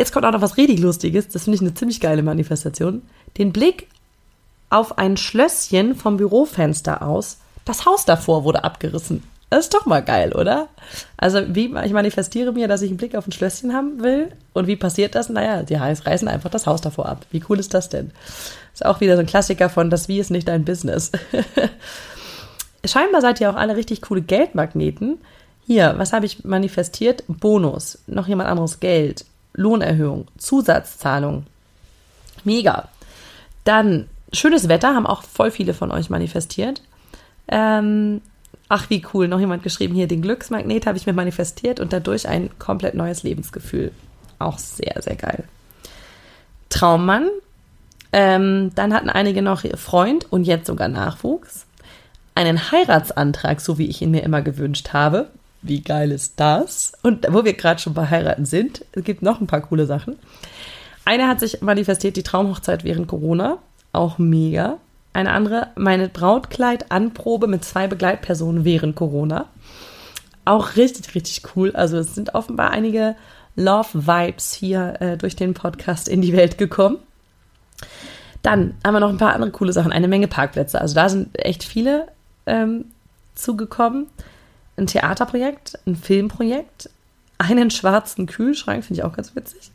Jetzt 0.00 0.12
kommt 0.12 0.24
auch 0.24 0.32
noch 0.32 0.40
was 0.40 0.56
richtig 0.56 0.78
Lustiges. 0.78 1.28
Das 1.28 1.44
finde 1.44 1.56
ich 1.56 1.60
eine 1.60 1.74
ziemlich 1.74 2.00
geile 2.00 2.22
Manifestation. 2.22 3.02
Den 3.36 3.52
Blick 3.52 3.86
auf 4.70 4.96
ein 4.96 5.18
Schlösschen 5.18 5.94
vom 5.94 6.16
Bürofenster 6.16 7.02
aus 7.02 7.36
das 7.66 7.84
Haus 7.84 8.06
davor 8.06 8.44
wurde 8.44 8.64
abgerissen. 8.64 9.22
Das 9.50 9.66
ist 9.66 9.74
doch 9.74 9.84
mal 9.84 10.00
geil, 10.00 10.32
oder? 10.32 10.68
Also, 11.18 11.42
wie 11.54 11.74
ich 11.84 11.92
manifestiere 11.92 12.50
mir, 12.50 12.66
dass 12.66 12.80
ich 12.80 12.88
einen 12.88 12.96
Blick 12.96 13.14
auf 13.14 13.26
ein 13.26 13.32
Schlösschen 13.32 13.74
haben 13.74 14.02
will. 14.02 14.32
Und 14.54 14.68
wie 14.68 14.76
passiert 14.76 15.14
das? 15.14 15.28
Naja, 15.28 15.64
die 15.64 15.74
reißen 15.74 16.28
einfach 16.28 16.48
das 16.48 16.66
Haus 16.66 16.80
davor 16.80 17.04
ab. 17.04 17.26
Wie 17.30 17.44
cool 17.50 17.58
ist 17.58 17.74
das 17.74 17.90
denn? 17.90 18.10
Ist 18.72 18.86
auch 18.86 19.02
wieder 19.02 19.16
so 19.16 19.20
ein 19.20 19.26
Klassiker 19.26 19.68
von 19.68 19.90
das 19.90 20.08
Wie 20.08 20.18
ist 20.18 20.30
nicht 20.30 20.48
dein 20.48 20.64
Business. 20.64 21.12
Scheinbar 22.86 23.20
seid 23.20 23.38
ihr 23.42 23.50
auch 23.50 23.56
alle 23.56 23.76
richtig 23.76 24.00
coole 24.00 24.22
Geldmagneten. 24.22 25.18
Hier, 25.66 25.92
was 25.98 26.14
habe 26.14 26.24
ich 26.24 26.42
manifestiert? 26.42 27.22
Bonus, 27.28 27.98
noch 28.06 28.28
jemand 28.28 28.48
anderes 28.48 28.80
Geld, 28.80 29.26
Lohnerhöhung, 29.52 30.26
Zusatzzahlung. 30.38 31.46
Mega. 32.44 32.88
Dann 33.64 34.08
schönes 34.32 34.68
Wetter 34.68 34.94
haben 34.94 35.06
auch 35.06 35.22
voll 35.22 35.50
viele 35.50 35.74
von 35.74 35.90
euch 35.90 36.10
manifestiert. 36.10 36.82
Ähm, 37.48 38.20
ach, 38.68 38.88
wie 38.90 39.04
cool, 39.12 39.28
noch 39.28 39.40
jemand 39.40 39.62
geschrieben 39.62 39.94
hier, 39.94 40.06
den 40.06 40.22
Glücksmagnet 40.22 40.86
habe 40.86 40.96
ich 40.96 41.06
mir 41.06 41.12
manifestiert 41.12 41.80
und 41.80 41.92
dadurch 41.92 42.28
ein 42.28 42.50
komplett 42.58 42.94
neues 42.94 43.22
Lebensgefühl. 43.22 43.92
Auch 44.38 44.58
sehr, 44.58 45.00
sehr 45.02 45.16
geil. 45.16 45.44
Traummann. 46.70 47.28
Ähm, 48.12 48.72
dann 48.74 48.92
hatten 48.92 49.10
einige 49.10 49.42
noch 49.42 49.64
Freund 49.76 50.32
und 50.32 50.44
jetzt 50.44 50.66
sogar 50.66 50.88
Nachwuchs. 50.88 51.66
Einen 52.34 52.72
Heiratsantrag, 52.72 53.60
so 53.60 53.78
wie 53.78 53.86
ich 53.86 54.02
ihn 54.02 54.10
mir 54.10 54.22
immer 54.22 54.42
gewünscht 54.42 54.92
habe. 54.92 55.28
Wie 55.62 55.82
geil 55.82 56.10
ist 56.10 56.40
das? 56.40 56.92
Und 57.02 57.26
wo 57.30 57.44
wir 57.44 57.52
gerade 57.52 57.80
schon 57.80 57.94
bei 57.94 58.08
Heiraten 58.08 58.46
sind, 58.46 58.84
es 58.92 59.04
gibt 59.04 59.22
noch 59.22 59.40
ein 59.40 59.46
paar 59.46 59.60
coole 59.60 59.86
Sachen. 59.86 60.16
Eine 61.04 61.28
hat 61.28 61.40
sich 61.40 61.60
manifestiert, 61.60 62.16
die 62.16 62.22
Traumhochzeit 62.22 62.84
während 62.84 63.08
Corona. 63.08 63.58
Auch 63.92 64.18
mega. 64.18 64.78
Eine 65.12 65.32
andere, 65.32 65.68
meine 65.76 66.08
Brautkleid-Anprobe 66.08 67.46
mit 67.46 67.64
zwei 67.64 67.88
Begleitpersonen 67.88 68.64
während 68.64 68.96
Corona. 68.96 69.46
Auch 70.44 70.76
richtig, 70.76 71.14
richtig 71.14 71.42
cool. 71.56 71.72
Also 71.72 71.98
es 71.98 72.14
sind 72.14 72.34
offenbar 72.34 72.70
einige 72.70 73.16
Love-Vibes 73.56 74.54
hier 74.54 75.00
äh, 75.00 75.16
durch 75.16 75.36
den 75.36 75.54
Podcast 75.54 76.08
in 76.08 76.22
die 76.22 76.32
Welt 76.32 76.58
gekommen. 76.58 76.98
Dann 78.42 78.74
haben 78.84 78.94
wir 78.94 79.00
noch 79.00 79.10
ein 79.10 79.18
paar 79.18 79.34
andere 79.34 79.50
coole 79.50 79.72
Sachen. 79.72 79.92
Eine 79.92 80.08
Menge 80.08 80.28
Parkplätze. 80.28 80.80
Also 80.80 80.94
da 80.94 81.08
sind 81.08 81.38
echt 81.38 81.64
viele 81.64 82.06
ähm, 82.46 82.86
zugekommen. 83.34 84.06
Ein 84.80 84.86
Theaterprojekt, 84.86 85.78
ein 85.86 85.94
Filmprojekt, 85.94 86.90
einen 87.38 87.70
schwarzen 87.70 88.26
Kühlschrank, 88.26 88.84
finde 88.84 89.00
ich 89.00 89.04
auch 89.04 89.12
ganz 89.12 89.36
witzig. 89.36 89.70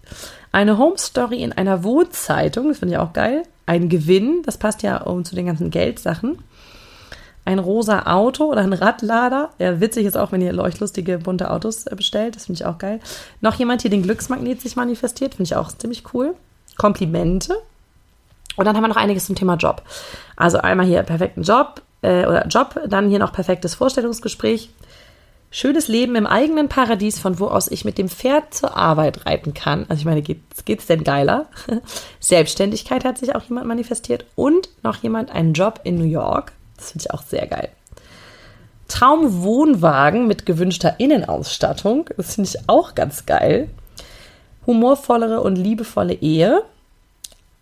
Eine 0.51 0.77
Home 0.77 0.97
Story 0.97 1.41
in 1.43 1.53
einer 1.53 1.83
Wohnzeitung, 1.83 2.67
das 2.69 2.79
finde 2.79 2.95
ich 2.95 2.99
auch 2.99 3.13
geil 3.13 3.43
ein 3.65 3.89
Gewinn, 3.89 4.41
das 4.43 4.57
passt 4.57 4.83
ja 4.83 4.97
um 4.97 5.25
zu 5.25 5.35
den 5.35 5.47
ganzen 5.47 5.71
Geldsachen. 5.71 6.39
Ein 7.45 7.59
rosa 7.59 8.11
Auto 8.11 8.45
oder 8.45 8.61
ein 8.61 8.73
Radlader. 8.73 9.51
Ja, 9.59 9.79
witzig 9.79 10.05
ist 10.07 10.17
auch, 10.17 10.31
wenn 10.31 10.41
ihr 10.41 10.57
euch 10.57 10.79
lustige, 10.79 11.19
bunte 11.19 11.51
Autos 11.51 11.85
äh, 11.85 11.95
bestellt. 11.95 12.35
Das 12.35 12.45
finde 12.45 12.59
ich 12.59 12.65
auch 12.65 12.79
geil. 12.79 12.99
Noch 13.41 13.53
jemand 13.55 13.83
hier 13.83 13.91
den 13.91 14.01
Glücksmagnet 14.01 14.61
sich 14.61 14.75
manifestiert. 14.75 15.35
Finde 15.35 15.49
ich 15.49 15.55
auch 15.55 15.71
ziemlich 15.71 16.03
cool. 16.13 16.33
Komplimente. 16.75 17.55
Und 18.55 18.65
dann 18.65 18.75
haben 18.75 18.83
wir 18.83 18.87
noch 18.87 18.95
einiges 18.95 19.27
zum 19.27 19.35
Thema 19.35 19.55
Job. 19.55 19.83
Also 20.35 20.57
einmal 20.57 20.87
hier 20.87 21.03
perfekten 21.03 21.43
Job 21.43 21.81
äh, 22.05 22.25
oder 22.25 22.47
Job, 22.47 22.79
dann 22.87 23.09
hier 23.09 23.19
noch 23.19 23.33
perfektes 23.33 23.75
Vorstellungsgespräch, 23.75 24.69
schönes 25.49 25.87
Leben 25.87 26.15
im 26.15 26.27
eigenen 26.27 26.69
Paradies, 26.69 27.19
von 27.19 27.39
wo 27.39 27.47
aus 27.47 27.69
ich 27.69 27.85
mit 27.85 27.97
dem 27.97 28.09
Pferd 28.09 28.53
zur 28.53 28.77
Arbeit 28.77 29.25
reiten 29.25 29.53
kann. 29.53 29.85
Also 29.89 30.01
ich 30.01 30.05
meine, 30.05 30.21
geht's, 30.21 30.65
geht's 30.65 30.85
denn 30.85 31.03
geiler? 31.03 31.47
Selbstständigkeit 32.19 33.05
hat 33.05 33.17
sich 33.17 33.35
auch 33.35 33.43
jemand 33.43 33.67
manifestiert 33.67 34.25
und 34.35 34.69
noch 34.83 34.97
jemand 34.97 35.31
einen 35.31 35.53
Job 35.53 35.81
in 35.83 35.97
New 35.97 36.05
York. 36.05 36.51
Das 36.77 36.91
finde 36.91 37.05
ich 37.05 37.13
auch 37.13 37.23
sehr 37.23 37.47
geil. 37.47 37.69
Traumwohnwagen 38.87 40.27
mit 40.27 40.45
gewünschter 40.45 40.99
Innenausstattung. 40.99 42.09
Das 42.17 42.35
finde 42.35 42.49
ich 42.53 42.69
auch 42.69 42.93
ganz 42.93 43.25
geil. 43.25 43.69
Humorvollere 44.67 45.41
und 45.41 45.55
liebevolle 45.55 46.13
Ehe. 46.13 46.63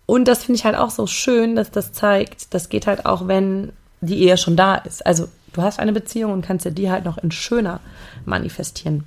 Und 0.05 0.27
das 0.27 0.43
finde 0.43 0.57
ich 0.57 0.65
halt 0.65 0.75
auch 0.75 0.89
so 0.89 1.07
schön, 1.07 1.55
dass 1.55 1.71
das 1.71 1.93
zeigt, 1.93 2.53
das 2.53 2.69
geht 2.69 2.87
halt 2.87 3.05
auch, 3.05 3.27
wenn 3.27 3.71
die 4.03 4.19
Ehe 4.19 4.37
schon 4.37 4.55
da 4.55 4.75
ist. 4.75 5.05
Also 5.05 5.27
Du 5.53 5.61
hast 5.61 5.79
eine 5.79 5.93
Beziehung 5.93 6.33
und 6.33 6.43
kannst 6.43 6.65
dir 6.65 6.71
die 6.71 6.89
halt 6.89 7.05
noch 7.05 7.19
in 7.19 7.31
schöner 7.31 7.79
manifestieren. 8.25 9.03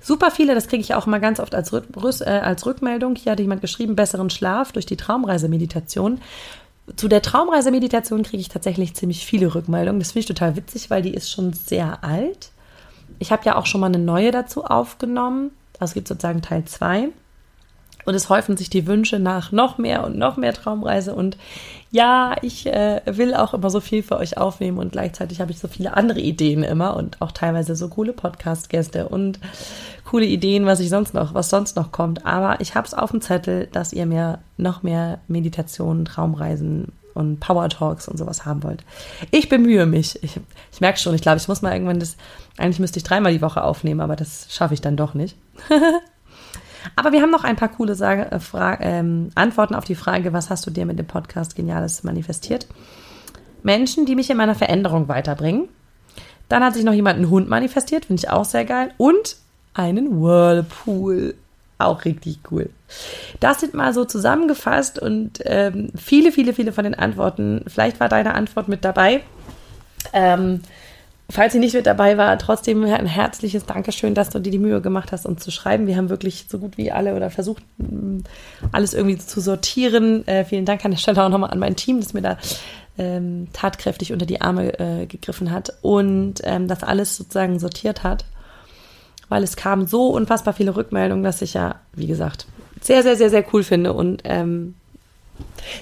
Super 0.00 0.30
viele, 0.30 0.54
das 0.54 0.68
kriege 0.68 0.82
ich 0.82 0.94
auch 0.94 1.06
mal 1.06 1.20
ganz 1.20 1.40
oft 1.40 1.54
als, 1.54 1.72
äh, 1.72 2.24
als 2.24 2.66
Rückmeldung. 2.66 3.16
Hier 3.16 3.32
hatte 3.32 3.42
jemand 3.42 3.62
geschrieben, 3.62 3.96
besseren 3.96 4.30
Schlaf 4.30 4.72
durch 4.72 4.84
die 4.84 4.98
Traumreisemeditation. 4.98 6.20
Zu 6.94 7.08
der 7.08 7.22
Traumreisemeditation 7.22 8.22
kriege 8.22 8.40
ich 8.40 8.50
tatsächlich 8.50 8.94
ziemlich 8.94 9.24
viele 9.26 9.54
Rückmeldungen. 9.54 9.98
Das 9.98 10.12
finde 10.12 10.20
ich 10.20 10.26
total 10.26 10.54
witzig, 10.54 10.90
weil 10.90 11.02
die 11.02 11.14
ist 11.14 11.30
schon 11.30 11.54
sehr 11.54 12.04
alt. 12.04 12.50
Ich 13.18 13.32
habe 13.32 13.44
ja 13.46 13.56
auch 13.56 13.66
schon 13.66 13.80
mal 13.80 13.86
eine 13.86 13.98
neue 13.98 14.30
dazu 14.30 14.64
aufgenommen. 14.64 15.50
Also 15.80 15.92
es 15.92 15.94
gibt 15.94 16.08
sozusagen 16.08 16.42
Teil 16.42 16.66
2. 16.66 17.08
Und 18.06 18.14
es 18.14 18.28
häufen 18.28 18.56
sich 18.56 18.70
die 18.70 18.86
Wünsche 18.86 19.18
nach 19.18 19.52
noch 19.52 19.78
mehr 19.78 20.04
und 20.04 20.16
noch 20.16 20.36
mehr 20.36 20.54
Traumreise. 20.54 21.14
Und 21.14 21.36
ja, 21.90 22.36
ich 22.40 22.66
äh, 22.66 23.02
will 23.04 23.34
auch 23.34 23.52
immer 23.52 23.68
so 23.68 23.80
viel 23.80 24.02
für 24.02 24.16
euch 24.16 24.38
aufnehmen 24.38 24.78
und 24.78 24.92
gleichzeitig 24.92 25.40
habe 25.40 25.50
ich 25.50 25.58
so 25.58 25.68
viele 25.68 25.96
andere 25.96 26.20
Ideen 26.20 26.62
immer 26.62 26.96
und 26.96 27.20
auch 27.20 27.32
teilweise 27.32 27.76
so 27.76 27.88
coole 27.88 28.12
Podcast-Gäste 28.12 29.08
und 29.08 29.40
coole 30.04 30.26
Ideen, 30.26 30.66
was 30.66 30.80
ich 30.80 30.88
sonst 30.88 31.14
noch, 31.14 31.34
was 31.34 31.50
sonst 31.50 31.76
noch 31.76 31.92
kommt. 31.92 32.24
Aber 32.24 32.60
ich 32.60 32.74
habe 32.74 32.86
es 32.86 32.94
auf 32.94 33.10
dem 33.10 33.20
Zettel, 33.20 33.68
dass 33.72 33.92
ihr 33.92 34.06
mir 34.06 34.38
noch 34.56 34.82
mehr 34.82 35.18
Meditationen, 35.26 36.04
Traumreisen 36.04 36.92
und 37.14 37.40
Power 37.40 37.68
Talks 37.68 38.08
und 38.08 38.18
sowas 38.18 38.44
haben 38.44 38.62
wollt. 38.62 38.84
Ich 39.30 39.48
bemühe 39.48 39.86
mich. 39.86 40.22
Ich, 40.22 40.38
ich 40.70 40.80
merke 40.80 40.98
schon, 40.98 41.14
ich 41.14 41.22
glaube, 41.22 41.38
ich 41.38 41.48
muss 41.48 41.62
mal 41.62 41.72
irgendwann 41.72 41.98
das, 41.98 42.16
eigentlich 42.58 42.78
müsste 42.78 42.98
ich 42.98 43.04
dreimal 43.04 43.32
die 43.32 43.42
Woche 43.42 43.64
aufnehmen, 43.64 44.00
aber 44.00 44.16
das 44.16 44.46
schaffe 44.50 44.74
ich 44.74 44.80
dann 44.80 44.96
doch 44.96 45.14
nicht. 45.14 45.36
Aber 46.94 47.12
wir 47.12 47.22
haben 47.22 47.30
noch 47.30 47.44
ein 47.44 47.56
paar 47.56 47.68
coole 47.68 47.94
Sage, 47.94 48.30
äh, 48.30 48.76
ähm, 48.80 49.30
Antworten 49.34 49.74
auf 49.74 49.84
die 49.84 49.94
Frage, 49.94 50.32
was 50.32 50.50
hast 50.50 50.66
du 50.66 50.70
dir 50.70 50.86
mit 50.86 50.98
dem 50.98 51.06
Podcast 51.06 51.56
Geniales 51.56 52.04
manifestiert? 52.04 52.66
Menschen, 53.62 54.06
die 54.06 54.14
mich 54.14 54.30
in 54.30 54.36
meiner 54.36 54.54
Veränderung 54.54 55.08
weiterbringen. 55.08 55.68
Dann 56.48 56.62
hat 56.62 56.74
sich 56.74 56.84
noch 56.84 56.92
jemand 56.92 57.16
einen 57.16 57.30
Hund 57.30 57.48
manifestiert, 57.48 58.04
finde 58.04 58.20
ich 58.20 58.30
auch 58.30 58.44
sehr 58.44 58.64
geil. 58.64 58.92
Und 58.98 59.36
einen 59.74 60.22
Whirlpool. 60.22 61.34
auch 61.78 62.04
richtig 62.06 62.38
cool. 62.50 62.70
Das 63.40 63.60
sind 63.60 63.74
mal 63.74 63.92
so 63.92 64.06
zusammengefasst 64.06 64.98
und 64.98 65.40
ähm, 65.44 65.90
viele, 65.94 66.32
viele, 66.32 66.54
viele 66.54 66.72
von 66.72 66.84
den 66.84 66.94
Antworten. 66.94 67.64
Vielleicht 67.66 68.00
war 68.00 68.08
deine 68.08 68.34
Antwort 68.34 68.68
mit 68.68 68.84
dabei. 68.84 69.22
Ähm, 70.14 70.62
falls 71.28 71.52
sie 71.52 71.58
nicht 71.58 71.74
mit 71.74 71.86
dabei 71.86 72.16
war, 72.16 72.38
trotzdem 72.38 72.84
ein 72.84 73.06
herzliches 73.06 73.66
Dankeschön, 73.66 74.14
dass 74.14 74.30
du 74.30 74.38
dir 74.38 74.50
die 74.50 74.58
Mühe 74.58 74.80
gemacht 74.80 75.12
hast, 75.12 75.26
uns 75.26 75.42
zu 75.42 75.50
schreiben. 75.50 75.86
Wir 75.86 75.96
haben 75.96 76.08
wirklich 76.08 76.46
so 76.48 76.58
gut 76.58 76.76
wie 76.78 76.92
alle 76.92 77.14
oder 77.14 77.30
versucht, 77.30 77.62
alles 78.72 78.94
irgendwie 78.94 79.18
zu 79.18 79.40
sortieren. 79.40 80.26
Äh, 80.26 80.44
vielen 80.44 80.64
Dank 80.64 80.84
an 80.84 80.92
der 80.92 80.98
Stelle 80.98 81.22
auch 81.24 81.28
nochmal 81.28 81.50
an 81.50 81.58
mein 81.58 81.76
Team, 81.76 82.00
das 82.00 82.14
mir 82.14 82.22
da 82.22 82.38
ähm, 82.98 83.48
tatkräftig 83.52 84.12
unter 84.12 84.26
die 84.26 84.40
Arme 84.40 84.78
äh, 84.78 85.06
gegriffen 85.06 85.50
hat 85.50 85.72
und 85.82 86.40
ähm, 86.44 86.68
das 86.68 86.82
alles 86.82 87.16
sozusagen 87.16 87.58
sortiert 87.58 88.02
hat 88.02 88.24
weil 89.28 89.42
es 89.42 89.56
kamen 89.56 89.86
so 89.86 90.08
unfassbar 90.08 90.54
viele 90.54 90.76
Rückmeldungen, 90.76 91.24
dass 91.24 91.42
ich 91.42 91.54
ja, 91.54 91.76
wie 91.92 92.06
gesagt, 92.06 92.46
sehr, 92.80 93.02
sehr, 93.02 93.16
sehr, 93.16 93.30
sehr 93.30 93.44
cool 93.52 93.62
finde 93.62 93.92
und 93.92 94.22
ähm, 94.24 94.74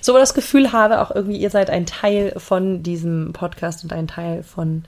so 0.00 0.16
das 0.16 0.34
Gefühl 0.34 0.72
habe, 0.72 1.00
auch 1.00 1.10
irgendwie, 1.14 1.36
ihr 1.36 1.50
seid 1.50 1.70
ein 1.70 1.86
Teil 1.86 2.34
von 2.38 2.82
diesem 2.82 3.32
Podcast 3.32 3.84
und 3.84 3.92
ein 3.92 4.08
Teil 4.08 4.42
von, 4.42 4.84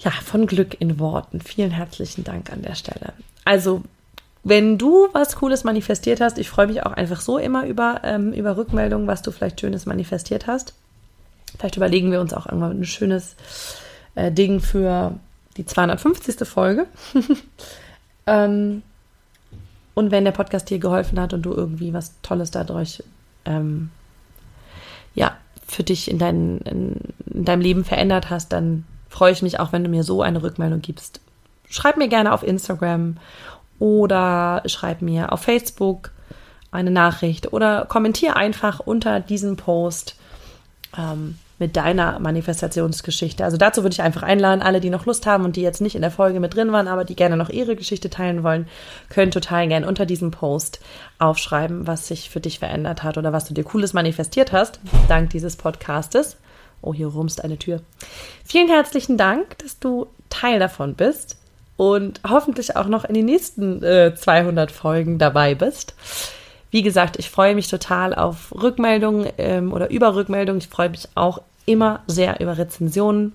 ja, 0.00 0.10
von 0.10 0.46
Glück 0.46 0.80
in 0.80 0.98
Worten. 0.98 1.40
Vielen 1.40 1.70
herzlichen 1.70 2.24
Dank 2.24 2.50
an 2.50 2.62
der 2.62 2.74
Stelle. 2.74 3.12
Also, 3.44 3.82
wenn 4.42 4.78
du 4.78 5.08
was 5.12 5.36
Cooles 5.36 5.64
manifestiert 5.64 6.20
hast, 6.20 6.38
ich 6.38 6.48
freue 6.48 6.66
mich 6.66 6.84
auch 6.84 6.92
einfach 6.92 7.20
so 7.20 7.36
immer 7.36 7.66
über, 7.66 8.00
ähm, 8.04 8.32
über 8.32 8.56
Rückmeldungen, 8.56 9.06
was 9.06 9.22
du 9.22 9.30
vielleicht 9.30 9.60
Schönes 9.60 9.84
manifestiert 9.84 10.46
hast. 10.46 10.74
Vielleicht 11.58 11.76
überlegen 11.76 12.10
wir 12.10 12.20
uns 12.20 12.32
auch 12.32 12.46
irgendwann 12.46 12.80
ein 12.80 12.84
schönes 12.84 13.36
äh, 14.14 14.32
Ding 14.32 14.60
für 14.60 15.18
die 15.58 15.66
250. 15.66 16.48
Folge. 16.48 16.86
ähm, 18.26 18.82
und 19.92 20.10
wenn 20.10 20.24
der 20.24 20.32
Podcast 20.32 20.70
dir 20.70 20.78
geholfen 20.78 21.20
hat 21.20 21.34
und 21.34 21.42
du 21.42 21.52
irgendwie 21.52 21.92
was 21.92 22.14
Tolles 22.22 22.50
dadurch, 22.50 23.02
ähm, 23.44 23.90
ja, 25.14 25.36
für 25.66 25.82
dich 25.82 26.10
in, 26.10 26.18
dein, 26.18 26.58
in, 26.58 26.96
in 27.26 27.44
deinem 27.44 27.60
Leben 27.60 27.84
verändert 27.84 28.30
hast, 28.30 28.52
dann 28.52 28.84
freue 29.10 29.32
ich 29.32 29.42
mich 29.42 29.60
auch, 29.60 29.72
wenn 29.72 29.84
du 29.84 29.90
mir 29.90 30.02
so 30.02 30.22
eine 30.22 30.42
Rückmeldung 30.42 30.80
gibst. 30.80 31.20
Schreib 31.68 31.98
mir 31.98 32.08
gerne 32.08 32.32
auf 32.32 32.42
Instagram 32.42 33.18
oder 33.78 34.62
schreib 34.64 35.02
mir 35.02 35.32
auf 35.32 35.42
Facebook 35.42 36.12
eine 36.70 36.90
Nachricht 36.90 37.52
oder 37.52 37.84
kommentiere 37.84 38.36
einfach 38.36 38.80
unter 38.80 39.20
diesem 39.20 39.56
Post. 39.56 40.16
Ähm, 40.96 41.36
mit 41.60 41.76
deiner 41.76 42.18
Manifestationsgeschichte. 42.18 43.44
Also 43.44 43.58
dazu 43.58 43.82
würde 43.82 43.92
ich 43.92 44.00
einfach 44.00 44.22
einladen, 44.22 44.62
alle, 44.62 44.80
die 44.80 44.88
noch 44.88 45.04
Lust 45.04 45.26
haben 45.26 45.44
und 45.44 45.56
die 45.56 45.60
jetzt 45.60 45.82
nicht 45.82 45.94
in 45.94 46.00
der 46.00 46.10
Folge 46.10 46.40
mit 46.40 46.56
drin 46.56 46.72
waren, 46.72 46.88
aber 46.88 47.04
die 47.04 47.14
gerne 47.14 47.36
noch 47.36 47.50
ihre 47.50 47.76
Geschichte 47.76 48.08
teilen 48.08 48.42
wollen, 48.42 48.66
können 49.10 49.30
total 49.30 49.68
gerne 49.68 49.86
unter 49.86 50.06
diesem 50.06 50.30
Post 50.30 50.80
aufschreiben, 51.18 51.86
was 51.86 52.08
sich 52.08 52.30
für 52.30 52.40
dich 52.40 52.58
verändert 52.58 53.02
hat 53.02 53.18
oder 53.18 53.34
was 53.34 53.44
du 53.44 53.52
dir 53.52 53.62
Cooles 53.62 53.92
manifestiert 53.92 54.52
hast, 54.52 54.80
dank 55.06 55.30
dieses 55.30 55.56
Podcastes. 55.56 56.38
Oh, 56.82 56.94
hier 56.94 57.08
rumst 57.08 57.44
eine 57.44 57.58
Tür. 57.58 57.80
Vielen 58.44 58.68
herzlichen 58.68 59.16
Dank, 59.16 59.58
dass 59.58 59.78
du 59.78 60.06
Teil 60.30 60.58
davon 60.58 60.94
bist 60.94 61.36
und 61.76 62.20
hoffentlich 62.28 62.76
auch 62.76 62.86
noch 62.86 63.04
in 63.04 63.14
den 63.14 63.26
nächsten 63.26 63.82
äh, 63.82 64.14
200 64.14 64.70
Folgen 64.70 65.18
dabei 65.18 65.54
bist. 65.54 65.94
Wie 66.70 66.82
gesagt, 66.82 67.18
ich 67.18 67.30
freue 67.30 67.54
mich 67.54 67.68
total 67.68 68.14
auf 68.14 68.54
Rückmeldungen 68.54 69.28
ähm, 69.38 69.72
oder 69.72 69.90
über 69.90 70.14
Rückmeldungen. 70.14 70.60
Ich 70.60 70.68
freue 70.68 70.90
mich 70.90 71.08
auch 71.14 71.40
immer 71.66 72.00
sehr 72.06 72.40
über 72.40 72.58
Rezensionen. 72.58 73.32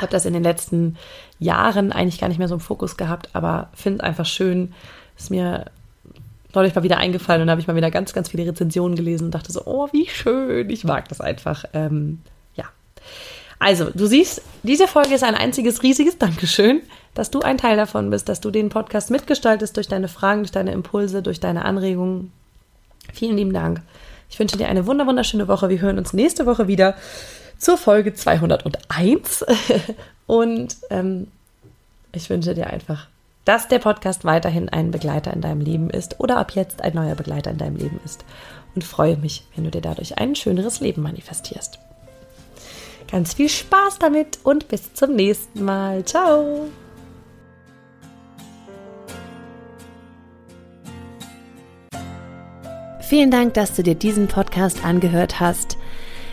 Habe 0.00 0.12
das 0.12 0.24
in 0.24 0.32
den 0.32 0.42
letzten 0.42 0.96
Jahren 1.38 1.92
eigentlich 1.92 2.20
gar 2.20 2.28
nicht 2.28 2.38
mehr 2.38 2.48
so 2.48 2.54
im 2.54 2.60
Fokus 2.60 2.96
gehabt, 2.96 3.28
aber 3.34 3.68
finde 3.74 3.98
es 3.98 4.04
einfach 4.04 4.26
schön. 4.26 4.72
Ist 5.18 5.30
mir 5.30 5.66
neulich 6.54 6.74
mal 6.74 6.82
wieder 6.82 6.96
eingefallen 6.96 7.42
und 7.42 7.50
habe 7.50 7.60
ich 7.60 7.66
mal 7.66 7.76
wieder 7.76 7.90
ganz, 7.90 8.12
ganz 8.12 8.30
viele 8.30 8.46
Rezensionen 8.46 8.96
gelesen 8.96 9.26
und 9.26 9.34
dachte 9.34 9.52
so, 9.52 9.62
oh, 9.66 9.88
wie 9.92 10.06
schön. 10.08 10.70
Ich 10.70 10.84
mag 10.84 11.08
das 11.08 11.20
einfach. 11.20 11.64
Ähm. 11.74 12.20
Also, 13.58 13.90
du 13.90 14.06
siehst, 14.06 14.42
diese 14.62 14.88
Folge 14.88 15.14
ist 15.14 15.22
ein 15.22 15.34
einziges 15.34 15.82
riesiges 15.82 16.16
Dankeschön, 16.16 16.80
dass 17.14 17.30
du 17.30 17.40
ein 17.40 17.58
Teil 17.58 17.76
davon 17.76 18.08
bist, 18.10 18.28
dass 18.28 18.40
du 18.40 18.50
den 18.50 18.70
Podcast 18.70 19.10
mitgestaltest 19.10 19.76
durch 19.76 19.88
deine 19.88 20.08
Fragen, 20.08 20.40
durch 20.40 20.52
deine 20.52 20.72
Impulse, 20.72 21.22
durch 21.22 21.40
deine 21.40 21.64
Anregungen. 21.64 22.32
Vielen 23.12 23.36
lieben 23.36 23.52
Dank. 23.52 23.82
Ich 24.30 24.38
wünsche 24.38 24.56
dir 24.56 24.68
eine 24.68 24.86
wunderschöne 24.86 25.48
Woche. 25.48 25.68
Wir 25.68 25.80
hören 25.80 25.98
uns 25.98 26.12
nächste 26.12 26.46
Woche 26.46 26.68
wieder 26.68 26.94
zur 27.58 27.76
Folge 27.76 28.14
201. 28.14 29.44
Und 30.26 30.76
ähm, 30.88 31.26
ich 32.12 32.30
wünsche 32.30 32.54
dir 32.54 32.68
einfach, 32.68 33.08
dass 33.44 33.68
der 33.68 33.80
Podcast 33.80 34.24
weiterhin 34.24 34.68
ein 34.68 34.90
Begleiter 34.90 35.32
in 35.32 35.40
deinem 35.40 35.60
Leben 35.60 35.90
ist 35.90 36.20
oder 36.20 36.38
ab 36.38 36.52
jetzt 36.52 36.82
ein 36.82 36.94
neuer 36.94 37.14
Begleiter 37.14 37.50
in 37.50 37.58
deinem 37.58 37.76
Leben 37.76 38.00
ist. 38.04 38.24
Und 38.74 38.84
freue 38.84 39.16
mich, 39.16 39.44
wenn 39.54 39.64
du 39.64 39.70
dir 39.70 39.80
dadurch 39.80 40.18
ein 40.18 40.36
schöneres 40.36 40.80
Leben 40.80 41.02
manifestierst. 41.02 41.80
Ganz 43.10 43.34
viel 43.34 43.48
Spaß 43.48 43.98
damit 43.98 44.38
und 44.44 44.68
bis 44.68 44.94
zum 44.94 45.16
nächsten 45.16 45.64
Mal. 45.64 46.04
Ciao! 46.04 46.68
Vielen 53.00 53.32
Dank, 53.32 53.54
dass 53.54 53.74
du 53.74 53.82
dir 53.82 53.96
diesen 53.96 54.28
Podcast 54.28 54.84
angehört 54.84 55.40
hast. 55.40 55.76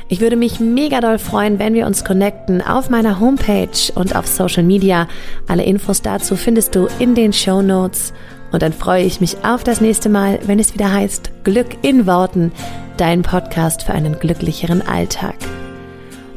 Ich 0.10 0.22
würde 0.22 0.36
mich 0.36 0.60
mega 0.60 1.02
doll 1.02 1.18
freuen, 1.18 1.58
wenn 1.58 1.74
wir 1.74 1.88
uns 1.88 2.06
connecten 2.06 2.62
auf 2.62 2.92
meiner 2.92 3.20
Homepage 3.20 3.92
und 3.96 4.16
auf 4.16 4.28
Social 4.28 4.64
Media. 4.64 5.08
Alle 5.48 5.64
Infos 5.64 6.04
dazu 6.04 6.36
findest 6.36 6.76
du 6.76 6.88
in 7.00 7.16
den 7.16 7.34
Show 7.34 7.64
Notes. 7.64 8.14
Und 8.52 8.62
dann 8.62 8.72
freue 8.72 9.04
ich 9.04 9.20
mich 9.20 9.44
auf 9.44 9.64
das 9.64 9.82
nächste 9.82 10.08
Mal, 10.08 10.40
wenn 10.46 10.60
es 10.60 10.76
wieder 10.76 10.94
heißt 10.94 11.32
Glück 11.44 11.76
in 11.82 12.06
Worten, 12.06 12.52
dein 12.96 13.24
Podcast 13.24 13.84
für 13.84 13.94
einen 13.94 14.20
glücklicheren 14.20 14.88
Alltag. 14.88 15.36